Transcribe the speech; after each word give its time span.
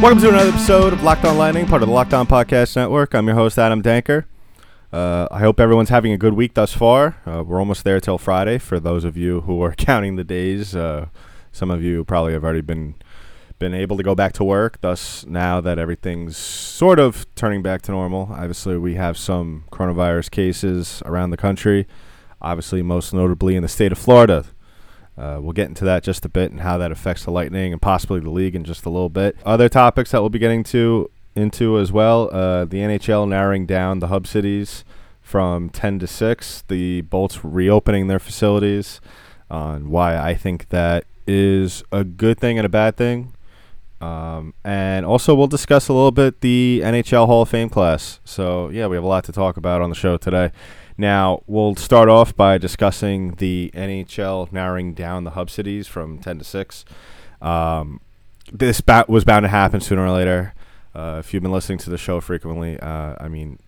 Welcome 0.00 0.22
to 0.22 0.30
another 0.30 0.48
episode 0.48 0.94
of 0.94 1.02
Locked 1.02 1.26
On 1.26 1.36
Lightning, 1.36 1.66
part 1.66 1.82
of 1.82 1.88
the 1.88 1.94
Locked 1.94 2.14
On 2.14 2.26
Podcast 2.26 2.74
Network. 2.74 3.12
I'm 3.12 3.26
your 3.26 3.36
host, 3.36 3.58
Adam 3.58 3.82
Danker. 3.82 4.24
Uh, 4.90 5.28
I 5.30 5.40
hope 5.40 5.60
everyone's 5.60 5.90
having 5.90 6.10
a 6.12 6.16
good 6.16 6.32
week 6.32 6.54
thus 6.54 6.72
far. 6.72 7.18
Uh, 7.26 7.44
we're 7.46 7.58
almost 7.58 7.84
there 7.84 8.00
till 8.00 8.16
Friday. 8.16 8.56
For 8.56 8.80
those 8.80 9.04
of 9.04 9.18
you 9.18 9.42
who 9.42 9.62
are 9.62 9.72
counting 9.76 10.16
the 10.16 10.24
days, 10.24 10.74
uh, 10.74 11.08
some 11.52 11.70
of 11.70 11.82
you 11.82 12.02
probably 12.06 12.32
have 12.32 12.44
already 12.44 12.62
been 12.62 12.94
been 13.58 13.74
able 13.74 13.98
to 13.98 14.02
go 14.02 14.14
back 14.14 14.32
to 14.32 14.42
work. 14.42 14.80
Thus, 14.80 15.26
now 15.26 15.60
that 15.60 15.78
everything's 15.78 16.38
sort 16.38 16.98
of 16.98 17.26
turning 17.34 17.60
back 17.60 17.82
to 17.82 17.92
normal, 17.92 18.30
obviously 18.32 18.78
we 18.78 18.94
have 18.94 19.18
some 19.18 19.64
coronavirus 19.70 20.30
cases 20.30 21.02
around 21.04 21.28
the 21.28 21.36
country. 21.36 21.86
Obviously, 22.40 22.80
most 22.80 23.12
notably 23.12 23.54
in 23.54 23.62
the 23.62 23.68
state 23.68 23.92
of 23.92 23.98
Florida. 23.98 24.46
Uh, 25.20 25.38
we'll 25.38 25.52
get 25.52 25.68
into 25.68 25.84
that 25.84 26.02
just 26.02 26.24
a 26.24 26.28
bit 26.28 26.50
and 26.50 26.60
how 26.60 26.78
that 26.78 26.90
affects 26.90 27.24
the 27.24 27.30
Lightning 27.30 27.72
and 27.72 27.82
possibly 27.82 28.20
the 28.20 28.30
league 28.30 28.54
in 28.54 28.64
just 28.64 28.86
a 28.86 28.90
little 28.90 29.10
bit. 29.10 29.36
Other 29.44 29.68
topics 29.68 30.12
that 30.12 30.20
we'll 30.22 30.30
be 30.30 30.38
getting 30.38 30.64
to 30.64 31.10
into 31.36 31.78
as 31.78 31.92
well: 31.92 32.30
uh, 32.32 32.64
the 32.64 32.78
NHL 32.78 33.28
narrowing 33.28 33.66
down 33.66 33.98
the 33.98 34.06
hub 34.06 34.26
cities 34.26 34.84
from 35.20 35.68
10 35.68 35.98
to 36.00 36.06
6. 36.06 36.64
The 36.68 37.02
Bolts 37.02 37.44
reopening 37.44 38.06
their 38.06 38.18
facilities. 38.18 39.00
On 39.50 39.90
why 39.90 40.16
I 40.16 40.34
think 40.34 40.68
that 40.68 41.04
is 41.26 41.82
a 41.90 42.04
good 42.04 42.38
thing 42.38 42.58
and 42.58 42.64
a 42.64 42.68
bad 42.68 42.96
thing. 42.96 43.32
Um, 44.00 44.54
and 44.64 45.04
also, 45.04 45.34
we'll 45.34 45.46
discuss 45.46 45.88
a 45.88 45.92
little 45.92 46.12
bit 46.12 46.40
the 46.40 46.80
NHL 46.82 47.26
Hall 47.26 47.42
of 47.42 47.48
Fame 47.48 47.68
class. 47.68 48.20
So, 48.24 48.70
yeah, 48.70 48.86
we 48.86 48.96
have 48.96 49.04
a 49.04 49.08
lot 49.08 49.24
to 49.24 49.32
talk 49.32 49.56
about 49.56 49.82
on 49.82 49.90
the 49.90 49.96
show 49.96 50.16
today. 50.16 50.52
Now, 51.00 51.42
we'll 51.46 51.76
start 51.76 52.10
off 52.10 52.36
by 52.36 52.58
discussing 52.58 53.36
the 53.36 53.70
NHL 53.72 54.52
narrowing 54.52 54.92
down 54.92 55.24
the 55.24 55.30
hub 55.30 55.48
cities 55.48 55.86
from 55.86 56.18
10 56.18 56.40
to 56.40 56.44
6. 56.44 56.84
Um, 57.40 58.02
this 58.52 58.82
was 59.08 59.24
bound 59.24 59.44
to 59.44 59.48
happen 59.48 59.80
sooner 59.80 60.04
or 60.04 60.10
later. 60.10 60.52
Uh, 60.94 61.16
if 61.18 61.32
you've 61.32 61.42
been 61.42 61.52
listening 61.52 61.78
to 61.78 61.88
the 61.88 61.96
show 61.96 62.20
frequently, 62.20 62.78
uh, 62.80 63.14
I 63.18 63.28
mean, 63.28 63.58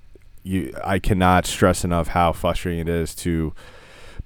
you, 0.43 0.75
I 0.85 0.99
cannot 0.99 1.47
stress 1.47 1.85
enough 1.85 2.09
how 2.09 2.33
frustrating 2.33 2.81
it 2.81 2.89
is 2.91 3.15
to 3.15 3.55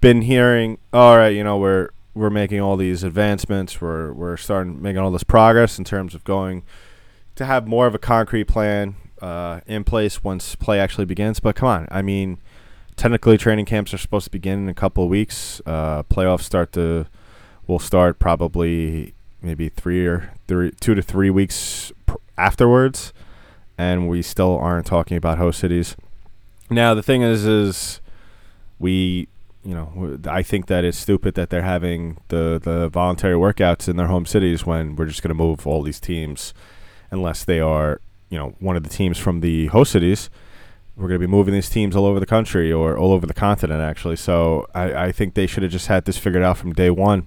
been 0.00 0.22
hearing. 0.22 0.78
All 0.92 1.16
right, 1.16 1.28
you 1.28 1.44
know, 1.44 1.58
we're 1.58 1.90
we're 2.12 2.28
making 2.28 2.60
all 2.60 2.76
these 2.76 3.04
advancements. 3.04 3.80
We're 3.80 4.12
we're 4.14 4.36
starting 4.36 4.82
making 4.82 4.98
all 4.98 5.12
this 5.12 5.22
progress 5.22 5.78
in 5.78 5.84
terms 5.84 6.12
of 6.12 6.24
going 6.24 6.64
to 7.36 7.44
have 7.44 7.68
more 7.68 7.86
of 7.86 7.94
a 7.94 8.00
concrete 8.00 8.48
plan 8.48 8.96
uh, 9.22 9.60
in 9.68 9.84
place 9.84 10.24
once 10.24 10.56
play 10.56 10.80
actually 10.80 11.04
begins. 11.04 11.38
But 11.38 11.54
come 11.54 11.68
on, 11.68 11.86
I 11.88 12.02
mean, 12.02 12.38
technically 12.96 13.38
training 13.38 13.66
camps 13.66 13.92
are 13.94 13.98
supposed 13.98 14.24
to 14.24 14.30
begin 14.30 14.60
in 14.60 14.68
a 14.68 14.74
couple 14.74 15.04
of 15.04 15.10
weeks. 15.10 15.60
Uh, 15.66 16.02
playoffs 16.04 16.42
start 16.42 16.72
to 16.72 17.06
will 17.66 17.78
start 17.78 18.18
probably 18.18 19.14
maybe 19.42 19.68
three 19.68 20.06
or 20.06 20.32
three 20.46 20.72
two 20.80 20.94
to 20.94 21.02
three 21.02 21.30
weeks 21.30 21.92
pr- 22.06 22.16
afterwards, 22.38 23.12
and 23.76 24.08
we 24.08 24.22
still 24.22 24.56
aren't 24.58 24.86
talking 24.86 25.16
about 25.16 25.38
host 25.38 25.60
cities. 25.60 25.96
Now 26.70 26.94
the 26.94 27.02
thing 27.02 27.22
is, 27.22 27.46
is 27.46 28.00
we 28.78 29.28
you 29.66 29.74
know, 29.74 30.18
I 30.28 30.44
think 30.44 30.66
that 30.66 30.84
it's 30.84 30.96
stupid 30.96 31.34
that 31.34 31.50
they're 31.50 31.62
having 31.62 32.18
the, 32.28 32.60
the 32.62 32.88
voluntary 32.88 33.34
workouts 33.34 33.88
in 33.88 33.96
their 33.96 34.06
home 34.06 34.24
cities 34.24 34.64
when 34.64 34.94
we're 34.94 35.06
just 35.06 35.22
going 35.22 35.30
to 35.30 35.34
move 35.34 35.66
all 35.66 35.82
these 35.82 35.98
teams, 35.98 36.54
unless 37.10 37.42
they 37.42 37.58
are, 37.58 38.00
you 38.30 38.38
know, 38.38 38.54
one 38.60 38.76
of 38.76 38.84
the 38.84 38.88
teams 38.88 39.18
from 39.18 39.40
the 39.40 39.66
host 39.66 39.90
cities. 39.90 40.30
We're 40.96 41.08
going 41.08 41.20
to 41.20 41.26
be 41.26 41.30
moving 41.30 41.52
these 41.52 41.68
teams 41.68 41.94
all 41.94 42.06
over 42.06 42.18
the 42.18 42.26
country 42.26 42.72
or 42.72 42.96
all 42.96 43.12
over 43.12 43.26
the 43.26 43.34
continent, 43.34 43.82
actually. 43.82 44.16
So 44.16 44.66
I, 44.74 45.06
I 45.06 45.12
think 45.12 45.34
they 45.34 45.46
should 45.46 45.62
have 45.62 45.72
just 45.72 45.88
had 45.88 46.06
this 46.06 46.16
figured 46.16 46.42
out 46.42 46.56
from 46.56 46.72
day 46.72 46.88
one 46.88 47.26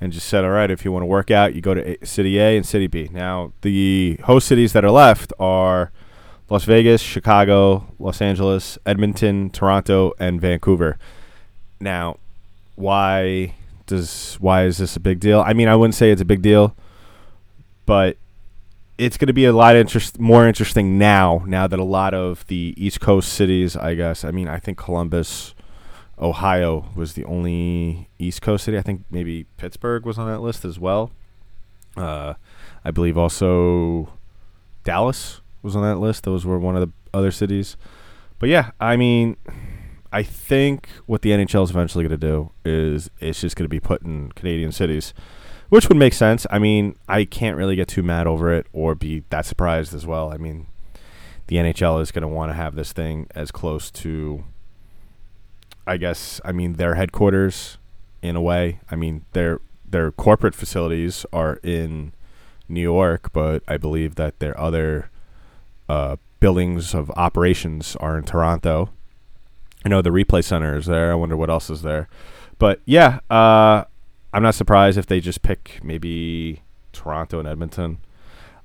and 0.00 0.12
just 0.12 0.28
said, 0.28 0.44
all 0.44 0.50
right, 0.50 0.70
if 0.70 0.84
you 0.84 0.90
want 0.90 1.02
to 1.02 1.06
work 1.06 1.30
out, 1.30 1.54
you 1.54 1.60
go 1.60 1.74
to 1.74 2.04
City 2.04 2.38
A 2.38 2.56
and 2.56 2.66
City 2.66 2.88
B. 2.88 3.08
Now, 3.12 3.52
the 3.62 4.18
host 4.24 4.48
cities 4.48 4.72
that 4.72 4.84
are 4.84 4.90
left 4.90 5.32
are 5.38 5.92
Las 6.50 6.64
Vegas, 6.64 7.00
Chicago, 7.00 7.86
Los 8.00 8.20
Angeles, 8.20 8.78
Edmonton, 8.84 9.48
Toronto, 9.50 10.12
and 10.18 10.40
Vancouver. 10.40 10.98
Now, 11.80 12.18
why 12.74 13.54
does 13.86 14.36
why 14.40 14.64
is 14.64 14.78
this 14.78 14.96
a 14.96 15.00
big 15.00 15.20
deal? 15.20 15.40
I 15.40 15.52
mean, 15.52 15.68
I 15.68 15.76
wouldn't 15.76 15.94
say 15.94 16.10
it's 16.10 16.20
a 16.20 16.26
big 16.26 16.42
deal, 16.42 16.74
but 17.86 18.16
it's 18.96 19.16
going 19.16 19.26
to 19.26 19.32
be 19.32 19.44
a 19.44 19.52
lot 19.52 19.76
interest 19.76 20.20
more 20.20 20.46
interesting 20.46 20.98
now. 20.98 21.42
Now 21.46 21.66
that 21.66 21.78
a 21.78 21.84
lot 21.84 22.14
of 22.14 22.46
the 22.46 22.74
East 22.76 23.00
Coast 23.00 23.32
cities, 23.32 23.76
I 23.76 23.94
guess, 23.94 24.24
I 24.24 24.30
mean, 24.30 24.48
I 24.48 24.58
think 24.58 24.78
Columbus, 24.78 25.54
Ohio 26.18 26.90
was 26.94 27.14
the 27.14 27.24
only 27.24 28.08
East 28.18 28.40
Coast 28.40 28.64
city. 28.64 28.78
I 28.78 28.82
think 28.82 29.04
maybe 29.10 29.46
Pittsburgh 29.56 30.06
was 30.06 30.18
on 30.18 30.28
that 30.28 30.40
list 30.40 30.64
as 30.64 30.78
well. 30.78 31.10
Uh, 31.96 32.34
I 32.84 32.90
believe 32.90 33.18
also 33.18 34.12
Dallas 34.84 35.40
was 35.62 35.74
on 35.74 35.82
that 35.82 35.96
list. 35.96 36.24
Those 36.24 36.44
were 36.44 36.58
one 36.58 36.76
of 36.76 36.82
the 36.82 36.92
other 37.16 37.30
cities. 37.30 37.76
But 38.38 38.48
yeah, 38.48 38.72
I 38.80 38.96
mean, 38.96 39.36
I 40.12 40.22
think 40.22 40.88
what 41.06 41.22
the 41.22 41.30
NHL 41.30 41.64
is 41.64 41.70
eventually 41.70 42.06
going 42.06 42.20
to 42.20 42.26
do 42.26 42.52
is 42.64 43.10
it's 43.18 43.40
just 43.40 43.56
going 43.56 43.64
to 43.64 43.68
be 43.68 43.80
put 43.80 44.02
in 44.02 44.30
Canadian 44.32 44.70
cities, 44.70 45.14
which 45.74 45.88
would 45.88 45.98
make 45.98 46.14
sense. 46.14 46.46
I 46.50 46.60
mean, 46.60 46.94
I 47.08 47.24
can't 47.24 47.56
really 47.56 47.74
get 47.74 47.88
too 47.88 48.04
mad 48.04 48.28
over 48.28 48.52
it 48.52 48.68
or 48.72 48.94
be 48.94 49.24
that 49.30 49.44
surprised 49.44 49.92
as 49.92 50.06
well. 50.06 50.32
I 50.32 50.36
mean, 50.36 50.68
the 51.48 51.56
NHL 51.56 52.00
is 52.00 52.12
going 52.12 52.22
to 52.22 52.28
want 52.28 52.50
to 52.50 52.54
have 52.54 52.76
this 52.76 52.92
thing 52.92 53.26
as 53.34 53.50
close 53.50 53.90
to, 53.90 54.44
I 55.84 55.96
guess, 55.96 56.40
I 56.44 56.52
mean, 56.52 56.74
their 56.74 56.94
headquarters 56.94 57.78
in 58.22 58.36
a 58.36 58.40
way. 58.40 58.78
I 58.88 58.94
mean, 58.94 59.24
their 59.32 59.60
their 59.84 60.12
corporate 60.12 60.54
facilities 60.54 61.26
are 61.32 61.58
in 61.64 62.12
New 62.68 62.80
York, 62.80 63.32
but 63.32 63.64
I 63.66 63.76
believe 63.76 64.14
that 64.14 64.38
their 64.38 64.56
other 64.56 65.10
uh, 65.88 66.18
buildings 66.38 66.94
of 66.94 67.10
operations 67.16 67.96
are 67.96 68.16
in 68.16 68.22
Toronto. 68.22 68.90
I 69.84 69.88
know 69.88 70.02
the 70.02 70.10
replay 70.10 70.44
center 70.44 70.76
is 70.76 70.86
there. 70.86 71.10
I 71.10 71.16
wonder 71.16 71.36
what 71.36 71.50
else 71.50 71.68
is 71.68 71.82
there. 71.82 72.08
But 72.60 72.80
yeah, 72.84 73.18
uh, 73.28 73.86
I'm 74.34 74.42
not 74.42 74.56
surprised 74.56 74.98
if 74.98 75.06
they 75.06 75.20
just 75.20 75.42
pick 75.42 75.78
maybe 75.84 76.62
Toronto 76.92 77.38
and 77.38 77.46
Edmonton. 77.46 77.98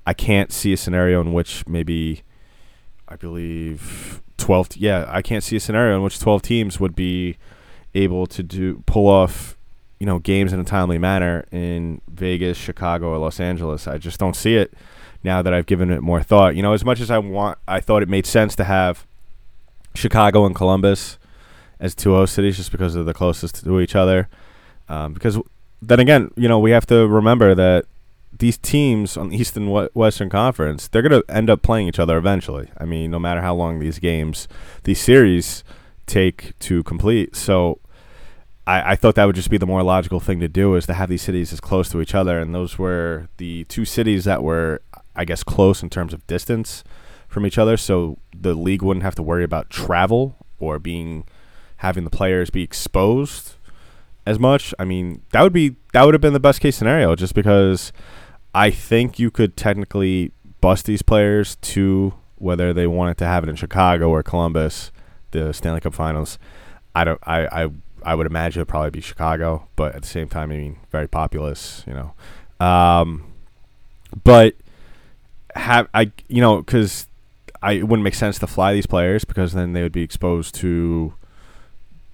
I 0.04 0.12
can't 0.12 0.50
see 0.50 0.72
a 0.72 0.76
scenario 0.76 1.20
in 1.20 1.32
which 1.32 1.64
maybe 1.64 2.22
I 3.06 3.14
believe 3.14 4.20
12 4.36 4.78
yeah, 4.78 5.04
I 5.08 5.22
can't 5.22 5.44
see 5.44 5.54
a 5.54 5.60
scenario 5.60 5.94
in 5.94 6.02
which 6.02 6.18
12 6.18 6.42
teams 6.42 6.80
would 6.80 6.96
be 6.96 7.36
able 7.94 8.26
to 8.26 8.42
do 8.42 8.82
pull 8.86 9.06
off, 9.06 9.56
you 10.00 10.06
know, 10.06 10.18
games 10.18 10.52
in 10.52 10.58
a 10.58 10.64
timely 10.64 10.98
manner 10.98 11.46
in 11.52 12.00
Vegas, 12.08 12.58
Chicago, 12.58 13.10
or 13.10 13.18
Los 13.18 13.38
Angeles. 13.38 13.86
I 13.86 13.96
just 13.96 14.18
don't 14.18 14.34
see 14.34 14.56
it 14.56 14.74
now 15.22 15.40
that 15.40 15.54
I've 15.54 15.66
given 15.66 15.92
it 15.92 16.00
more 16.00 16.20
thought. 16.20 16.56
You 16.56 16.62
know, 16.62 16.72
as 16.72 16.84
much 16.84 16.98
as 16.98 17.12
I 17.12 17.18
want 17.18 17.58
I 17.68 17.78
thought 17.78 18.02
it 18.02 18.08
made 18.08 18.26
sense 18.26 18.56
to 18.56 18.64
have 18.64 19.06
Chicago 19.94 20.46
and 20.46 20.54
Columbus 20.54 21.16
as 21.78 21.94
two 21.94 22.10
host 22.10 22.34
cities 22.34 22.56
just 22.56 22.72
because 22.72 22.94
they're 22.94 23.04
the 23.04 23.14
closest 23.14 23.62
to 23.62 23.80
each 23.80 23.94
other. 23.94 24.28
Um, 24.88 25.14
because 25.14 25.38
then 25.82 26.00
again, 26.00 26.30
you 26.36 26.48
know, 26.48 26.58
we 26.58 26.70
have 26.70 26.86
to 26.86 27.06
remember 27.06 27.54
that 27.54 27.86
these 28.38 28.58
teams 28.58 29.16
on 29.16 29.30
the 29.30 29.36
East 29.36 29.56
and 29.56 29.70
Western 29.94 30.30
Conference, 30.30 30.88
they're 30.88 31.02
going 31.02 31.22
to 31.22 31.34
end 31.34 31.50
up 31.50 31.62
playing 31.62 31.88
each 31.88 31.98
other 31.98 32.16
eventually. 32.16 32.70
I 32.78 32.84
mean, 32.84 33.10
no 33.10 33.18
matter 33.18 33.40
how 33.40 33.54
long 33.54 33.78
these 33.78 33.98
games, 33.98 34.48
these 34.84 35.00
series 35.00 35.64
take 36.06 36.58
to 36.60 36.82
complete. 36.82 37.36
So 37.36 37.80
I, 38.66 38.92
I 38.92 38.96
thought 38.96 39.14
that 39.14 39.24
would 39.24 39.36
just 39.36 39.50
be 39.50 39.58
the 39.58 39.66
more 39.66 39.82
logical 39.82 40.20
thing 40.20 40.40
to 40.40 40.48
do 40.48 40.74
is 40.74 40.86
to 40.86 40.94
have 40.94 41.08
these 41.08 41.22
cities 41.22 41.52
as 41.52 41.60
close 41.60 41.88
to 41.90 42.00
each 42.00 42.14
other. 42.14 42.38
And 42.40 42.54
those 42.54 42.78
were 42.78 43.28
the 43.36 43.64
two 43.64 43.84
cities 43.84 44.24
that 44.24 44.42
were, 44.42 44.82
I 45.16 45.24
guess, 45.24 45.42
close 45.42 45.82
in 45.82 45.90
terms 45.90 46.12
of 46.12 46.26
distance 46.26 46.84
from 47.28 47.46
each 47.46 47.58
other. 47.58 47.76
So 47.76 48.18
the 48.34 48.54
league 48.54 48.82
wouldn't 48.82 49.04
have 49.04 49.14
to 49.16 49.22
worry 49.22 49.44
about 49.44 49.70
travel 49.70 50.36
or 50.58 50.78
being 50.78 51.24
having 51.78 52.04
the 52.04 52.10
players 52.10 52.50
be 52.50 52.62
exposed 52.62 53.54
as 54.30 54.38
much. 54.38 54.72
I 54.78 54.84
mean, 54.84 55.22
that 55.32 55.42
would 55.42 55.52
be 55.52 55.76
that 55.92 56.04
would 56.04 56.14
have 56.14 56.20
been 56.20 56.32
the 56.32 56.40
best 56.40 56.60
case 56.60 56.76
scenario 56.76 57.14
just 57.16 57.34
because 57.34 57.92
I 58.54 58.70
think 58.70 59.18
you 59.18 59.30
could 59.30 59.56
technically 59.56 60.32
bust 60.60 60.86
these 60.86 61.02
players 61.02 61.56
to 61.56 62.14
whether 62.36 62.72
they 62.72 62.86
wanted 62.86 63.18
to 63.18 63.24
have 63.26 63.42
it 63.44 63.50
in 63.50 63.56
Chicago 63.56 64.08
or 64.08 64.22
Columbus, 64.22 64.92
the 65.32 65.52
Stanley 65.52 65.80
Cup 65.80 65.94
Finals. 65.94 66.38
I 66.94 67.04
don't. 67.04 67.20
I 67.24 67.64
I 67.64 67.70
I 68.02 68.14
would 68.14 68.26
imagine 68.26 68.60
it'd 68.60 68.68
probably 68.68 68.90
be 68.90 69.00
Chicago, 69.00 69.68
but 69.76 69.94
at 69.94 70.02
the 70.02 70.08
same 70.08 70.28
time, 70.28 70.50
I 70.50 70.56
mean, 70.56 70.78
very 70.90 71.08
populous. 71.08 71.84
You 71.86 71.94
know, 71.94 72.66
Um, 72.66 73.24
but 74.24 74.54
have 75.54 75.88
I 75.92 76.12
you 76.28 76.40
know 76.40 76.58
because 76.62 77.08
I 77.62 77.72
it 77.72 77.88
wouldn't 77.88 78.04
make 78.04 78.14
sense 78.14 78.38
to 78.38 78.46
fly 78.46 78.72
these 78.72 78.86
players 78.86 79.24
because 79.24 79.52
then 79.52 79.72
they 79.72 79.82
would 79.82 79.92
be 79.92 80.02
exposed 80.02 80.54
to 80.56 81.14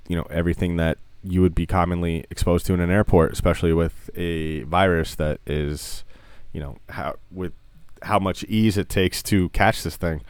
you 0.08 0.16
know 0.16 0.26
everything 0.30 0.76
that 0.76 0.98
you 1.28 1.43
would 1.43 1.55
be 1.55 1.67
commonly 1.67 2.25
exposed 2.31 2.67
to 2.67 2.75
in 2.75 2.81
an 2.81 2.90
airport, 2.90 3.32
especially 3.32 3.73
with 3.73 4.11
a 4.14 4.62
virus 4.62 5.14
that 5.17 5.40
is 5.46 6.05
you 6.52 6.61
know 6.61 6.76
how 6.90 7.17
with 7.31 7.52
how 8.02 8.19
much 8.19 8.44
ease 8.44 8.76
it 8.76 8.88
takes 8.88 9.23
to 9.25 9.49
catch 9.50 9.82
this 9.82 9.96
thing. 9.96 10.23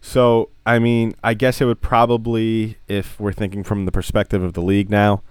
So, 0.00 0.50
I 0.64 0.78
mean, 0.78 1.14
I 1.24 1.34
guess 1.34 1.60
it 1.60 1.64
would 1.64 1.80
probably, 1.80 2.78
if 2.86 3.18
we're 3.18 3.32
thinking 3.32 3.64
from 3.64 3.86
the 3.86 3.92
perspective 3.92 4.42
of 4.42 4.52
the 4.52 4.62
league 4.62 4.88
now, 4.88 5.22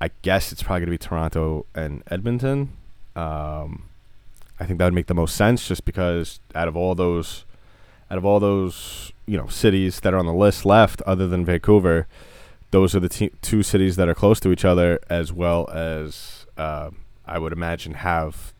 I 0.00 0.10
guess 0.22 0.50
it's 0.50 0.62
probably 0.62 0.80
going 0.80 0.98
to 0.98 1.04
be 1.04 1.08
Toronto 1.08 1.66
and 1.74 2.02
Edmonton. 2.10 2.72
Um, 3.14 3.84
I 4.58 4.66
think 4.66 4.78
that 4.78 4.86
would 4.86 4.94
make 4.94 5.06
the 5.06 5.14
most 5.14 5.36
sense, 5.36 5.68
just 5.68 5.84
because 5.84 6.40
out 6.54 6.66
of 6.66 6.76
all 6.76 6.94
those, 6.94 7.44
out 8.10 8.18
of 8.18 8.24
all 8.24 8.40
those, 8.40 9.12
you 9.26 9.36
know, 9.36 9.46
cities 9.46 10.00
that 10.00 10.12
are 10.12 10.18
on 10.18 10.26
the 10.26 10.34
list 10.34 10.66
left, 10.66 11.00
other 11.02 11.28
than 11.28 11.44
Vancouver, 11.44 12.08
those 12.74 12.92
are 12.92 12.98
the 12.98 13.30
two 13.40 13.62
cities 13.62 13.94
that 13.94 14.08
are 14.08 14.16
close 14.16 14.40
to 14.40 14.50
each 14.50 14.64
other, 14.64 14.98
as 15.08 15.32
well 15.32 15.70
as 15.70 16.44
uh, 16.58 16.90
I 17.24 17.38
would 17.38 17.52
imagine 17.52 17.94
have 17.94 18.52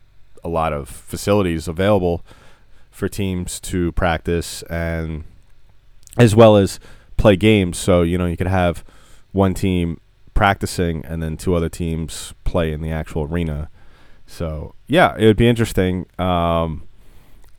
a 0.45 0.49
lot 0.49 0.73
of 0.73 0.89
facilities 0.89 1.67
available 1.67 2.25
for 2.93 3.09
teams 3.09 3.59
to 3.59 3.91
practice 3.91 4.63
and 4.71 5.25
as 6.17 6.37
well 6.37 6.57
as 6.57 6.79
play 7.17 7.35
games. 7.35 7.77
So 7.77 8.03
you 8.03 8.17
know 8.17 8.27
you 8.27 8.37
could 8.37 8.47
have 8.47 8.85
one 9.33 9.53
team 9.53 10.01
practicing 10.33 11.05
and 11.05 11.21
then 11.21 11.37
two 11.37 11.57
other 11.57 11.69
teams 11.69 12.35
play 12.45 12.73
in 12.73 12.83
the 12.83 12.93
actual 12.93 13.25
arena. 13.25 13.69
So 14.29 14.77
yeah, 14.87 15.17
it 15.19 15.27
would 15.27 15.37
be 15.37 15.49
interesting. 15.49 16.07
Um, 16.21 16.85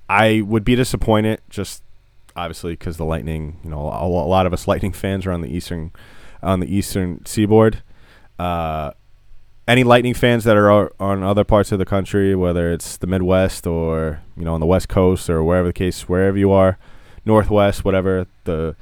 I 0.07 0.39
would 0.39 0.63
be 0.63 0.75
disappointed, 0.75 1.41
just 1.49 1.83
obviously 2.33 2.73
because 2.73 2.95
the 2.95 3.03
Lightning. 3.03 3.59
You 3.61 3.71
know, 3.71 3.81
a 3.81 4.07
lot 4.07 4.45
of 4.45 4.53
us 4.53 4.69
Lightning 4.69 4.93
fans 5.03 5.25
are 5.25 5.33
on 5.33 5.41
the 5.41 5.53
eastern 5.53 5.91
on 6.41 6.59
the 6.59 6.73
eastern 6.73 7.25
seaboard. 7.25 7.81
Uh, 8.37 8.91
any 9.67 9.83
Lightning 9.83 10.13
fans 10.13 10.43
that 10.43 10.55
are 10.57 10.91
on 11.01 11.23
other 11.23 11.43
parts 11.43 11.71
of 11.71 11.79
the 11.79 11.85
country, 11.85 12.35
whether 12.35 12.71
it's 12.71 12.97
the 12.97 13.07
Midwest 13.07 13.65
or 13.65 14.21
you 14.37 14.45
know 14.45 14.53
on 14.53 14.59
the 14.59 14.65
West 14.65 14.89
Coast 14.89 15.29
or 15.29 15.43
wherever 15.43 15.67
the 15.67 15.73
case, 15.73 16.07
wherever 16.07 16.37
you 16.37 16.51
are, 16.51 16.77
Northwest, 17.25 17.83
whatever 17.83 18.27
the 18.43 18.75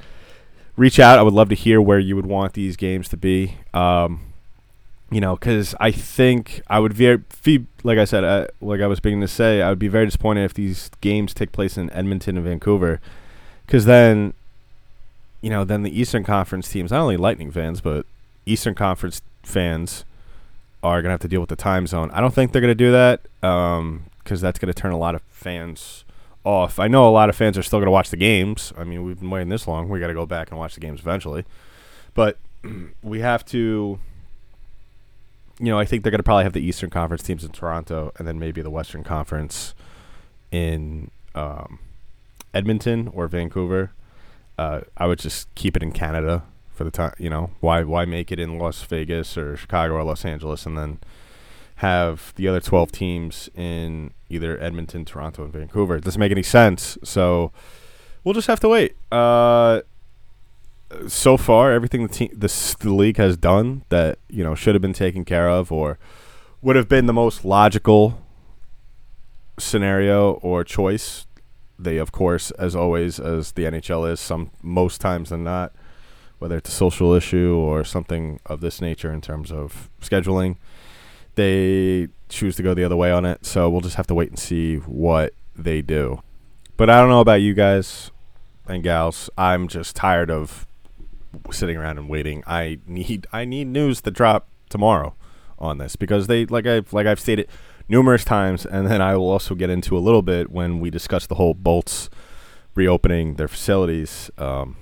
reach 0.76 1.00
out. 1.00 1.20
I 1.20 1.22
would 1.22 1.34
love 1.34 1.50
to 1.50 1.56
hear 1.56 1.82
where 1.82 2.00
you 2.00 2.16
would 2.16 2.26
want 2.26 2.54
these 2.54 2.76
games 2.76 3.08
to 3.10 3.18
be. 3.18 3.58
Um, 3.74 4.34
you 5.14 5.22
know, 5.22 5.36
because 5.36 5.76
I 5.80 5.92
think 5.92 6.62
I 6.68 6.80
would 6.80 6.94
very, 6.94 7.22
like 7.84 8.00
I 8.00 8.06
said, 8.06 8.24
uh, 8.24 8.48
like 8.62 8.82
I 8.82 8.88
was 8.88 9.00
beginning 9.00 9.22
to 9.22 9.28
say, 9.28 9.62
I 9.62 9.70
would 9.70 9.80
be 9.80 9.88
very 9.88 10.06
disappointed 10.06 10.44
if 10.44 10.56
these 10.56 10.90
games 11.02 11.34
take 11.34 11.52
place 11.52 11.78
in 11.78 11.92
Edmonton 11.92 12.36
and 12.36 12.46
Vancouver, 12.46 13.00
because 13.66 13.86
then, 13.86 14.34
you 15.44 15.50
know, 15.50 15.66
then 15.66 15.84
the 15.84 16.00
Eastern 16.00 16.24
Conference 16.24 16.70
teams, 16.70 16.90
not 16.90 17.02
only 17.02 17.18
Lightning 17.18 17.52
fans, 17.52 17.82
but 17.82 18.06
Eastern 18.46 18.74
Conference 18.74 19.22
fans 19.44 20.06
are 20.82 21.02
going 21.02 21.10
to 21.10 21.12
have 21.12 21.20
to 21.20 21.28
deal 21.28 21.42
with 21.42 21.50
the 21.50 21.58
time 21.58 21.86
zone. 21.86 22.10
I 22.12 22.22
don't 22.22 22.34
think 22.34 22.54
they're 22.54 22.62
going 22.62 22.72
to 22.72 22.76
do 22.76 22.94
that 22.94 23.24
because 23.42 23.80
um, 23.80 24.10
that's 24.30 24.58
going 24.58 24.74
to 24.74 24.74
turn 24.74 24.94
a 24.94 24.98
lot 24.98 25.16
of 25.16 25.22
fans 25.24 26.06
off. 26.46 26.80
I 26.80 26.88
know 26.88 27.10
a 27.10 27.12
lot 27.12 27.28
of 27.28 27.36
fans 27.36 27.58
are 27.58 27.64
still 27.64 27.80
going 27.80 27.88
to 27.88 27.92
watch 27.92 28.10
the 28.10 28.16
games. 28.16 28.72
I 28.78 28.86
mean, 28.86 29.04
we've 29.04 29.20
been 29.20 29.30
waiting 29.30 29.50
this 29.50 29.68
long. 29.68 29.90
We 29.90 30.00
got 30.00 30.08
to 30.08 30.14
go 30.14 30.26
back 30.26 30.50
and 30.50 30.58
watch 30.58 30.76
the 30.76 30.80
games 30.80 31.02
eventually. 31.02 31.44
But 32.14 32.38
we 33.04 33.20
have 33.20 33.44
to, 33.48 34.00
you 35.60 35.66
know, 35.66 35.78
I 35.78 35.84
think 35.84 36.04
they're 36.04 36.12
going 36.12 36.20
to 36.20 36.24
probably 36.24 36.46
have 36.46 36.54
the 36.54 36.64
Eastern 36.66 36.90
Conference 36.90 37.22
teams 37.22 37.44
in 37.44 37.52
Toronto 37.52 38.14
and 38.18 38.26
then 38.26 38.40
maybe 38.40 38.62
the 38.62 38.70
Western 38.70 39.04
Conference 39.04 39.74
in 40.54 41.12
um, 41.36 41.80
Edmonton 42.54 43.10
or 43.10 43.28
Vancouver. 43.28 43.92
Uh, 44.58 44.82
I 44.98 45.08
would 45.08 45.20
just 45.20 45.54
keep 45.56 45.76
it 45.76 45.84
in 45.84 45.92
Canada 45.92 46.44
for 46.74 46.84
the 46.84 46.92
time. 46.92 47.14
You 47.18 47.30
know, 47.30 47.52
why 47.60 47.84
why 47.84 48.06
make 48.06 48.32
it 48.32 48.40
in 48.40 48.58
Las 48.58 48.82
Vegas 48.84 49.38
or 49.38 49.58
Chicago 49.58 49.96
or 49.96 50.04
Los 50.04 50.26
Angeles 50.26 50.66
and 50.66 50.78
then 50.78 51.00
have 51.78 52.34
the 52.36 52.48
other 52.48 52.60
12 52.60 52.92
teams 52.92 53.50
in 53.56 54.12
either 54.30 54.60
Edmonton, 54.62 55.06
Toronto, 55.06 55.44
and 55.44 55.54
Vancouver. 55.54 55.98
It 55.98 56.04
doesn't 56.04 56.20
make 56.20 56.32
any 56.32 56.44
sense. 56.44 56.98
So 57.04 57.52
we'll 58.24 58.34
just 58.34 58.48
have 58.48 58.60
to 58.62 58.70
wait. 58.70 58.96
Uh, 59.12 59.82
so 61.08 61.38
far, 61.38 61.72
everything 61.72 62.04
the, 62.04 62.14
team, 62.14 62.30
the, 62.34 62.76
the 62.80 62.94
league 62.94 63.18
has 63.18 63.38
done 63.38 63.84
that 63.90 64.20
you 64.30 64.44
know 64.44 64.56
should 64.56 64.76
have 64.76 64.82
been 64.82 64.94
taken 64.94 65.26
care 65.26 65.50
of 65.50 65.72
or 65.72 65.98
would 66.62 66.76
have 66.76 66.88
been 66.88 67.06
the 67.06 67.14
most 67.14 67.44
logical 67.44 68.22
scenario 69.60 70.34
or 70.34 70.64
choice. 70.64 71.26
They, 71.78 71.98
of 71.98 72.12
course, 72.12 72.52
as 72.52 72.76
always, 72.76 73.20
as 73.20 73.54
the 73.54 73.64
NHL 73.64 74.10
is, 74.12 74.20
some 74.20 74.52
most 74.62 75.02
times 75.02 75.30
than 75.30 75.44
not, 75.44 75.74
whether 76.40 76.58
it's 76.58 76.70
a 76.70 76.74
social 76.74 77.14
issue 77.14 77.56
or 77.56 77.84
something 77.84 78.40
of 78.46 78.62
this 78.62 78.82
nature 78.82 79.12
in 79.12 79.22
terms 79.22 79.52
of 79.52 79.90
scheduling, 80.02 80.58
they 81.36 82.10
choose 82.30 82.56
to 82.58 82.64
go 82.64 82.74
the 82.74 82.84
other 82.84 82.96
way 82.96 83.12
on 83.12 83.26
it. 83.26 83.46
So 83.46 83.70
we'll 83.70 83.82
just 83.82 83.96
have 83.96 84.08
to 84.08 84.14
wait 84.14 84.30
and 84.30 84.40
see 84.40 84.78
what 84.78 85.34
they 85.56 85.82
do. 85.82 86.22
But 86.78 86.90
I 86.90 87.00
don't 87.00 87.10
know 87.10 87.22
about 87.22 87.42
you 87.42 87.54
guys 87.54 88.12
and 88.68 88.84
gals. 88.84 89.30
I'm 89.38 89.68
just 89.68 89.96
tired 89.96 90.32
of 90.32 90.68
sitting 91.52 91.78
around 91.78 91.98
and 91.98 92.10
waiting. 92.10 92.44
I 92.46 92.80
need 92.86 93.28
I 93.32 93.46
need 93.46 93.68
news 93.68 94.02
to 94.02 94.12
drop 94.12 94.48
tomorrow 94.70 95.16
on 95.60 95.78
this 95.78 95.96
because 95.96 96.28
they 96.28 96.46
like 96.46 96.66
I 96.68 96.82
like 96.92 97.08
I've 97.08 97.20
stated 97.20 97.48
numerous 97.88 98.24
times, 98.24 98.66
and 98.66 98.88
then 98.88 99.02
I 99.02 99.16
will 99.16 99.30
also 99.30 99.56
get 99.56 99.70
into 99.70 99.98
a 99.98 100.00
little 100.00 100.22
bit 100.22 100.52
when 100.52 100.80
we 100.80 100.90
discuss 100.90 101.28
the 101.28 101.36
whole 101.36 101.54
Bolts 101.54 102.10
reopening 102.76 103.36
their 103.36 103.48
facilities 103.48 104.32
um, 104.38 104.76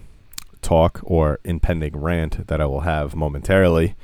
talk 0.61 1.01
or 1.03 1.39
impending 1.43 1.97
rant 1.97 2.47
that 2.47 2.61
I 2.61 2.65
will 2.65 2.81
have 2.81 3.15
momentarily. 3.15 3.95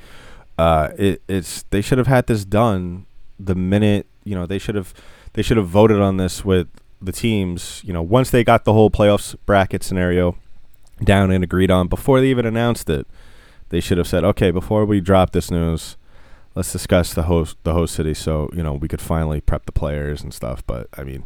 Uh, 0.58 0.90
it, 0.98 1.22
it's 1.28 1.64
they 1.70 1.80
should 1.80 1.98
have 1.98 2.08
had 2.08 2.26
this 2.26 2.44
done 2.44 3.06
the 3.38 3.54
minute 3.54 4.06
you 4.24 4.34
know 4.34 4.44
they 4.44 4.58
should 4.58 4.74
have 4.74 4.92
they 5.34 5.42
should 5.42 5.56
have 5.56 5.68
voted 5.68 6.00
on 6.00 6.16
this 6.16 6.44
with 6.44 6.68
the 7.00 7.12
teams. 7.12 7.80
You 7.84 7.92
know, 7.92 8.02
once 8.02 8.30
they 8.30 8.44
got 8.44 8.64
the 8.64 8.72
whole 8.72 8.90
playoffs 8.90 9.36
bracket 9.46 9.82
scenario 9.82 10.36
down 11.02 11.30
and 11.30 11.44
agreed 11.44 11.70
on 11.70 11.88
before 11.88 12.20
they 12.20 12.28
even 12.28 12.44
announced 12.44 12.90
it, 12.90 13.06
they 13.68 13.80
should 13.80 13.98
have 13.98 14.08
said, 14.08 14.24
okay, 14.24 14.50
before 14.50 14.84
we 14.84 15.00
drop 15.00 15.30
this 15.30 15.50
news, 15.50 15.96
let's 16.58 16.72
discuss 16.72 17.14
the 17.14 17.22
host 17.22 17.56
the 17.62 17.72
host 17.72 17.94
city 17.94 18.12
so 18.12 18.50
you 18.52 18.64
know 18.64 18.74
we 18.74 18.88
could 18.88 19.00
finally 19.00 19.40
prep 19.40 19.64
the 19.64 19.72
players 19.72 20.22
and 20.22 20.34
stuff. 20.34 20.66
But 20.66 20.88
I 20.98 21.04
mean, 21.04 21.22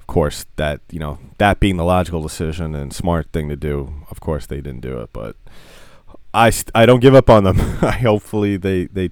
of 0.00 0.06
course, 0.08 0.46
that 0.56 0.80
you 0.90 0.98
know 0.98 1.18
that 1.38 1.60
being 1.60 1.76
the 1.76 1.84
logical 1.84 2.20
decision 2.20 2.74
and 2.74 2.92
smart 2.92 3.32
thing 3.32 3.48
to 3.48 3.56
do, 3.56 3.94
of 4.10 4.20
course 4.20 4.46
they 4.46 4.60
didn't 4.60 4.80
do 4.80 4.98
it, 5.00 5.10
but. 5.12 5.36
I, 6.34 6.50
st- 6.50 6.70
I 6.74 6.84
don't 6.84 7.00
give 7.00 7.14
up 7.14 7.30
on 7.30 7.44
them. 7.44 7.58
I 7.82 7.92
hopefully 7.92 8.58
they 8.58 8.84
they 8.84 9.10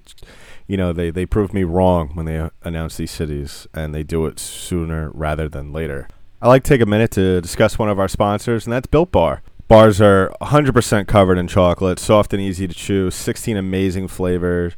you 0.67 0.77
know 0.77 0.93
they 0.93 1.09
they 1.09 1.25
prove 1.25 1.51
me 1.51 1.63
wrong 1.63 2.11
when 2.13 2.27
they 2.27 2.37
uh, 2.37 2.51
announce 2.63 2.95
these 2.97 3.09
cities 3.09 3.67
and 3.73 3.93
they 3.93 4.03
do 4.03 4.27
it 4.27 4.39
sooner 4.39 5.09
rather 5.09 5.49
than 5.49 5.73
later. 5.73 6.07
I 6.43 6.47
like 6.47 6.63
to 6.63 6.69
take 6.69 6.79
a 6.79 6.85
minute 6.85 7.09
to 7.11 7.41
discuss 7.41 7.79
one 7.79 7.89
of 7.89 7.99
our 7.99 8.07
sponsors 8.07 8.67
and 8.67 8.71
that's 8.71 8.85
Built 8.85 9.11
Bar. 9.11 9.41
Bars 9.67 9.99
are 9.99 10.31
100% 10.41 11.07
covered 11.07 11.39
in 11.39 11.47
chocolate, 11.47 11.97
soft 11.99 12.33
and 12.33 12.41
easy 12.41 12.67
to 12.67 12.73
chew, 12.73 13.09
16 13.09 13.57
amazing 13.57 14.07
flavors. 14.07 14.77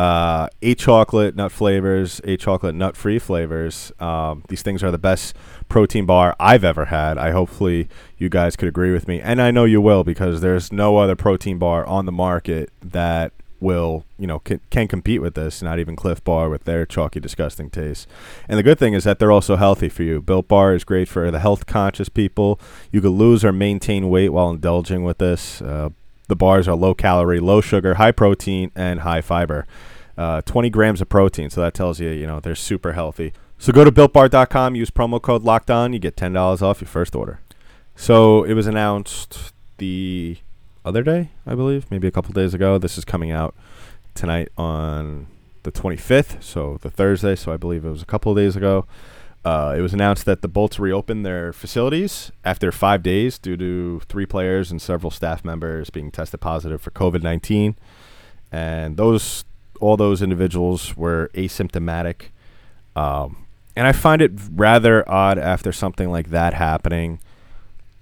Uh, 0.00 0.48
eight 0.62 0.78
chocolate 0.78 1.36
nut 1.36 1.52
flavors, 1.52 2.22
eight 2.24 2.40
chocolate 2.40 2.74
nut 2.74 2.96
free 2.96 3.18
flavors. 3.18 3.92
Um, 4.00 4.42
these 4.48 4.62
things 4.62 4.82
are 4.82 4.90
the 4.90 4.96
best 4.96 5.36
protein 5.68 6.06
bar 6.06 6.34
I've 6.40 6.64
ever 6.64 6.86
had. 6.86 7.18
I 7.18 7.32
hopefully 7.32 7.86
you 8.16 8.30
guys 8.30 8.56
could 8.56 8.66
agree 8.66 8.94
with 8.94 9.06
me, 9.06 9.20
and 9.20 9.42
I 9.42 9.50
know 9.50 9.64
you 9.64 9.78
will 9.78 10.02
because 10.02 10.40
there's 10.40 10.72
no 10.72 10.96
other 10.96 11.16
protein 11.16 11.58
bar 11.58 11.84
on 11.84 12.06
the 12.06 12.12
market 12.12 12.70
that 12.80 13.34
will 13.60 14.06
you 14.18 14.26
know 14.26 14.38
can, 14.38 14.62
can 14.70 14.88
compete 14.88 15.20
with 15.20 15.34
this. 15.34 15.60
Not 15.60 15.78
even 15.78 15.96
Clif 15.96 16.24
Bar 16.24 16.48
with 16.48 16.64
their 16.64 16.86
chalky, 16.86 17.20
disgusting 17.20 17.68
taste. 17.68 18.08
And 18.48 18.58
the 18.58 18.62
good 18.62 18.78
thing 18.78 18.94
is 18.94 19.04
that 19.04 19.18
they're 19.18 19.30
also 19.30 19.56
healthy 19.56 19.90
for 19.90 20.02
you. 20.02 20.22
Built 20.22 20.48
Bar 20.48 20.72
is 20.72 20.82
great 20.82 21.08
for 21.08 21.30
the 21.30 21.40
health 21.40 21.66
conscious 21.66 22.08
people. 22.08 22.58
You 22.90 23.02
could 23.02 23.10
lose 23.12 23.44
or 23.44 23.52
maintain 23.52 24.08
weight 24.08 24.30
while 24.30 24.48
indulging 24.48 25.04
with 25.04 25.18
this. 25.18 25.60
Uh, 25.60 25.90
the 26.28 26.36
bars 26.36 26.68
are 26.68 26.76
low 26.76 26.94
calorie, 26.94 27.40
low 27.40 27.60
sugar, 27.60 27.94
high 27.94 28.12
protein, 28.12 28.70
and 28.74 29.00
high 29.00 29.20
fiber. 29.20 29.66
Uh, 30.20 30.42
20 30.42 30.68
grams 30.68 31.00
of 31.00 31.08
protein, 31.08 31.48
so 31.48 31.62
that 31.62 31.72
tells 31.72 31.98
you, 31.98 32.10
you 32.10 32.26
know, 32.26 32.40
they're 32.40 32.54
super 32.54 32.92
healthy. 32.92 33.32
So 33.56 33.72
go 33.72 33.84
to 33.84 33.90
builtbar.com, 33.90 34.74
use 34.74 34.90
promo 34.90 35.18
code 35.22 35.44
locked 35.44 35.70
on, 35.70 35.94
you 35.94 35.98
get 35.98 36.14
$10 36.14 36.60
off 36.60 36.82
your 36.82 36.88
first 36.88 37.16
order. 37.16 37.40
So 37.96 38.44
it 38.44 38.52
was 38.52 38.66
announced 38.66 39.54
the 39.78 40.36
other 40.84 41.02
day, 41.02 41.30
I 41.46 41.54
believe, 41.54 41.90
maybe 41.90 42.06
a 42.06 42.10
couple 42.10 42.34
days 42.34 42.52
ago. 42.52 42.76
This 42.76 42.98
is 42.98 43.06
coming 43.06 43.30
out 43.30 43.54
tonight 44.12 44.50
on 44.58 45.26
the 45.62 45.72
25th, 45.72 46.42
so 46.42 46.76
the 46.82 46.90
Thursday, 46.90 47.34
so 47.34 47.50
I 47.50 47.56
believe 47.56 47.86
it 47.86 47.90
was 47.90 48.02
a 48.02 48.06
couple 48.06 48.30
of 48.30 48.36
days 48.36 48.56
ago. 48.56 48.84
Uh, 49.42 49.74
it 49.74 49.80
was 49.80 49.94
announced 49.94 50.26
that 50.26 50.42
the 50.42 50.48
Bolts 50.48 50.78
reopened 50.78 51.24
their 51.24 51.50
facilities 51.50 52.30
after 52.44 52.70
five 52.70 53.02
days 53.02 53.38
due 53.38 53.56
to 53.56 54.00
three 54.00 54.26
players 54.26 54.70
and 54.70 54.82
several 54.82 55.10
staff 55.10 55.46
members 55.46 55.88
being 55.88 56.10
tested 56.10 56.42
positive 56.42 56.82
for 56.82 56.90
COVID 56.90 57.22
19. 57.22 57.74
And 58.52 58.98
those 58.98 59.44
all 59.80 59.96
those 59.96 60.22
individuals 60.22 60.96
were 60.96 61.30
asymptomatic 61.34 62.28
Um, 62.96 63.46
and 63.76 63.86
I 63.86 63.92
find 63.92 64.20
it 64.20 64.32
rather 64.54 65.08
odd 65.08 65.38
after 65.38 65.72
something 65.72 66.10
like 66.10 66.30
that 66.30 66.54
happening 66.54 67.20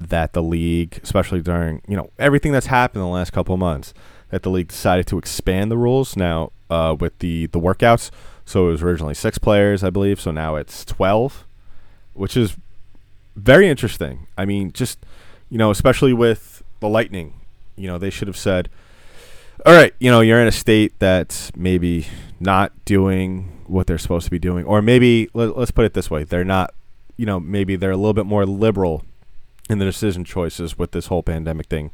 that 0.00 0.32
the 0.32 0.42
league, 0.42 1.00
especially 1.02 1.40
during 1.42 1.82
you 1.88 1.96
know 1.96 2.10
everything 2.18 2.52
that's 2.52 2.66
happened 2.66 3.02
in 3.02 3.08
the 3.08 3.14
last 3.14 3.32
couple 3.32 3.54
of 3.54 3.60
months, 3.60 3.92
that 4.30 4.42
the 4.42 4.50
league 4.50 4.68
decided 4.68 5.06
to 5.08 5.18
expand 5.18 5.70
the 5.70 5.76
rules 5.76 6.16
now 6.16 6.52
uh, 6.70 6.96
with 6.98 7.18
the 7.18 7.46
the 7.46 7.60
workouts. 7.60 8.10
So 8.44 8.68
it 8.68 8.72
was 8.72 8.82
originally 8.82 9.14
six 9.14 9.38
players, 9.38 9.84
I 9.84 9.90
believe. 9.90 10.20
So 10.20 10.30
now 10.30 10.56
it's 10.56 10.84
twelve, 10.84 11.44
which 12.14 12.36
is 12.36 12.56
very 13.36 13.68
interesting. 13.68 14.26
I 14.36 14.44
mean, 14.46 14.72
just 14.72 14.98
you 15.50 15.58
know, 15.58 15.70
especially 15.70 16.12
with 16.12 16.62
the 16.80 16.88
Lightning, 16.88 17.34
you 17.76 17.88
know, 17.88 17.98
they 17.98 18.10
should 18.10 18.28
have 18.28 18.36
said, 18.36 18.68
"All 19.66 19.74
right, 19.74 19.94
you 19.98 20.10
know, 20.10 20.20
you're 20.20 20.40
in 20.40 20.46
a 20.46 20.52
state 20.52 20.98
that's 20.98 21.54
maybe 21.56 22.06
not 22.40 22.72
doing 22.84 23.62
what 23.66 23.86
they're 23.86 23.98
supposed 23.98 24.24
to 24.24 24.30
be 24.30 24.38
doing, 24.38 24.64
or 24.64 24.80
maybe 24.82 25.28
let, 25.34 25.56
us 25.56 25.70
put 25.70 25.84
it 25.84 25.94
this 25.94 26.10
way: 26.10 26.24
they're 26.24 26.44
not, 26.44 26.74
you 27.16 27.26
know, 27.26 27.40
maybe 27.40 27.76
they're 27.76 27.90
a 27.90 27.96
little 27.96 28.14
bit 28.14 28.26
more 28.26 28.46
liberal 28.46 29.04
in 29.68 29.78
the 29.78 29.84
decision 29.84 30.24
choices 30.24 30.78
with 30.78 30.92
this 30.92 31.06
whole 31.06 31.22
pandemic 31.22 31.66
thing." 31.66 31.90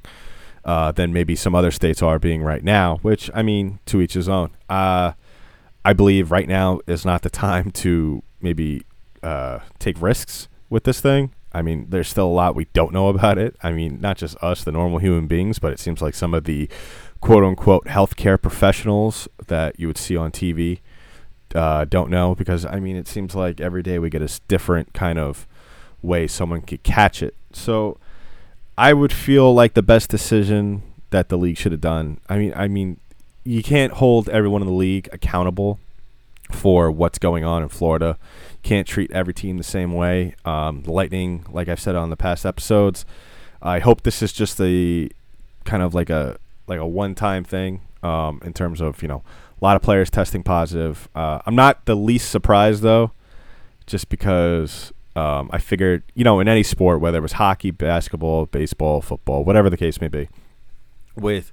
Uh, 0.64 0.90
than 0.90 1.12
maybe 1.12 1.36
some 1.36 1.54
other 1.54 1.70
states 1.70 2.00
are 2.00 2.18
being 2.18 2.42
right 2.42 2.64
now, 2.64 2.96
which 3.02 3.30
I 3.34 3.42
mean, 3.42 3.80
to 3.84 4.00
each 4.00 4.14
his 4.14 4.30
own. 4.30 4.50
Uh, 4.66 5.12
I 5.84 5.92
believe 5.92 6.30
right 6.30 6.48
now 6.48 6.80
is 6.86 7.04
not 7.04 7.20
the 7.20 7.28
time 7.46 7.70
to 7.72 8.22
maybe 8.40 8.86
uh, 9.22 9.58
take 9.78 10.00
risks 10.00 10.48
with 10.70 10.84
this 10.84 11.00
thing. 11.00 11.34
I 11.52 11.62
mean, 11.62 11.86
there's 11.88 12.08
still 12.08 12.26
a 12.26 12.32
lot 12.32 12.56
we 12.56 12.66
don't 12.72 12.92
know 12.92 13.08
about 13.08 13.38
it. 13.38 13.56
I 13.62 13.72
mean, 13.72 14.00
not 14.00 14.16
just 14.16 14.36
us, 14.42 14.64
the 14.64 14.72
normal 14.72 14.98
human 14.98 15.28
beings, 15.28 15.58
but 15.58 15.72
it 15.72 15.78
seems 15.78 16.02
like 16.02 16.14
some 16.14 16.34
of 16.34 16.44
the 16.44 16.68
quote 17.24 17.42
unquote 17.42 17.86
healthcare 17.86 18.40
professionals 18.40 19.26
that 19.46 19.80
you 19.80 19.86
would 19.86 19.96
see 19.96 20.14
on 20.14 20.30
TV 20.30 20.80
uh, 21.54 21.86
don't 21.86 22.10
know 22.10 22.34
because, 22.34 22.66
I 22.66 22.78
mean, 22.80 22.96
it 22.96 23.08
seems 23.08 23.34
like 23.34 23.62
every 23.62 23.82
day 23.82 23.98
we 23.98 24.10
get 24.10 24.20
a 24.20 24.40
different 24.46 24.92
kind 24.92 25.18
of 25.18 25.46
way 26.02 26.26
someone 26.26 26.60
could 26.60 26.82
catch 26.82 27.22
it. 27.22 27.34
So 27.50 27.96
I 28.76 28.92
would 28.92 29.10
feel 29.10 29.54
like 29.54 29.72
the 29.72 29.82
best 29.82 30.10
decision 30.10 30.82
that 31.08 31.30
the 31.30 31.38
league 31.38 31.56
should 31.56 31.72
have 31.72 31.80
done. 31.80 32.20
I 32.28 32.36
mean, 32.36 32.52
I 32.54 32.68
mean, 32.68 33.00
you 33.42 33.62
can't 33.62 33.94
hold 33.94 34.28
everyone 34.28 34.60
in 34.60 34.68
the 34.68 34.74
league 34.74 35.08
accountable 35.10 35.78
for 36.52 36.90
what's 36.90 37.18
going 37.18 37.42
on 37.42 37.62
in 37.62 37.70
Florida. 37.70 38.18
Can't 38.62 38.86
treat 38.86 39.10
every 39.12 39.32
team 39.32 39.56
the 39.56 39.64
same 39.64 39.94
way. 39.94 40.34
Um, 40.44 40.82
the 40.82 40.92
Lightning, 40.92 41.46
like 41.50 41.70
I've 41.70 41.80
said 41.80 41.94
on 41.94 42.10
the 42.10 42.16
past 42.16 42.44
episodes, 42.44 43.06
I 43.62 43.78
hope 43.78 44.02
this 44.02 44.20
is 44.20 44.30
just 44.30 44.60
a 44.60 45.08
kind 45.64 45.82
of 45.82 45.94
like 45.94 46.10
a 46.10 46.36
like 46.66 46.78
a 46.78 46.86
one 46.86 47.14
time 47.14 47.44
thing 47.44 47.82
um, 48.02 48.40
in 48.44 48.52
terms 48.52 48.80
of 48.80 49.02
you 49.02 49.08
know 49.08 49.22
a 49.60 49.64
lot 49.64 49.76
of 49.76 49.82
players 49.82 50.10
testing 50.10 50.42
positive. 50.42 51.08
Uh, 51.14 51.40
I'm 51.46 51.54
not 51.54 51.84
the 51.86 51.94
least 51.94 52.30
surprised 52.30 52.82
though, 52.82 53.12
just 53.86 54.08
because 54.08 54.92
um, 55.16 55.50
I 55.52 55.58
figured 55.58 56.02
you 56.14 56.24
know 56.24 56.40
in 56.40 56.48
any 56.48 56.62
sport, 56.62 57.00
whether 57.00 57.18
it 57.18 57.22
was 57.22 57.32
hockey, 57.32 57.70
basketball, 57.70 58.46
baseball, 58.46 59.00
football, 59.00 59.44
whatever 59.44 59.70
the 59.70 59.76
case 59.76 60.00
may 60.00 60.08
be, 60.08 60.28
with 61.16 61.52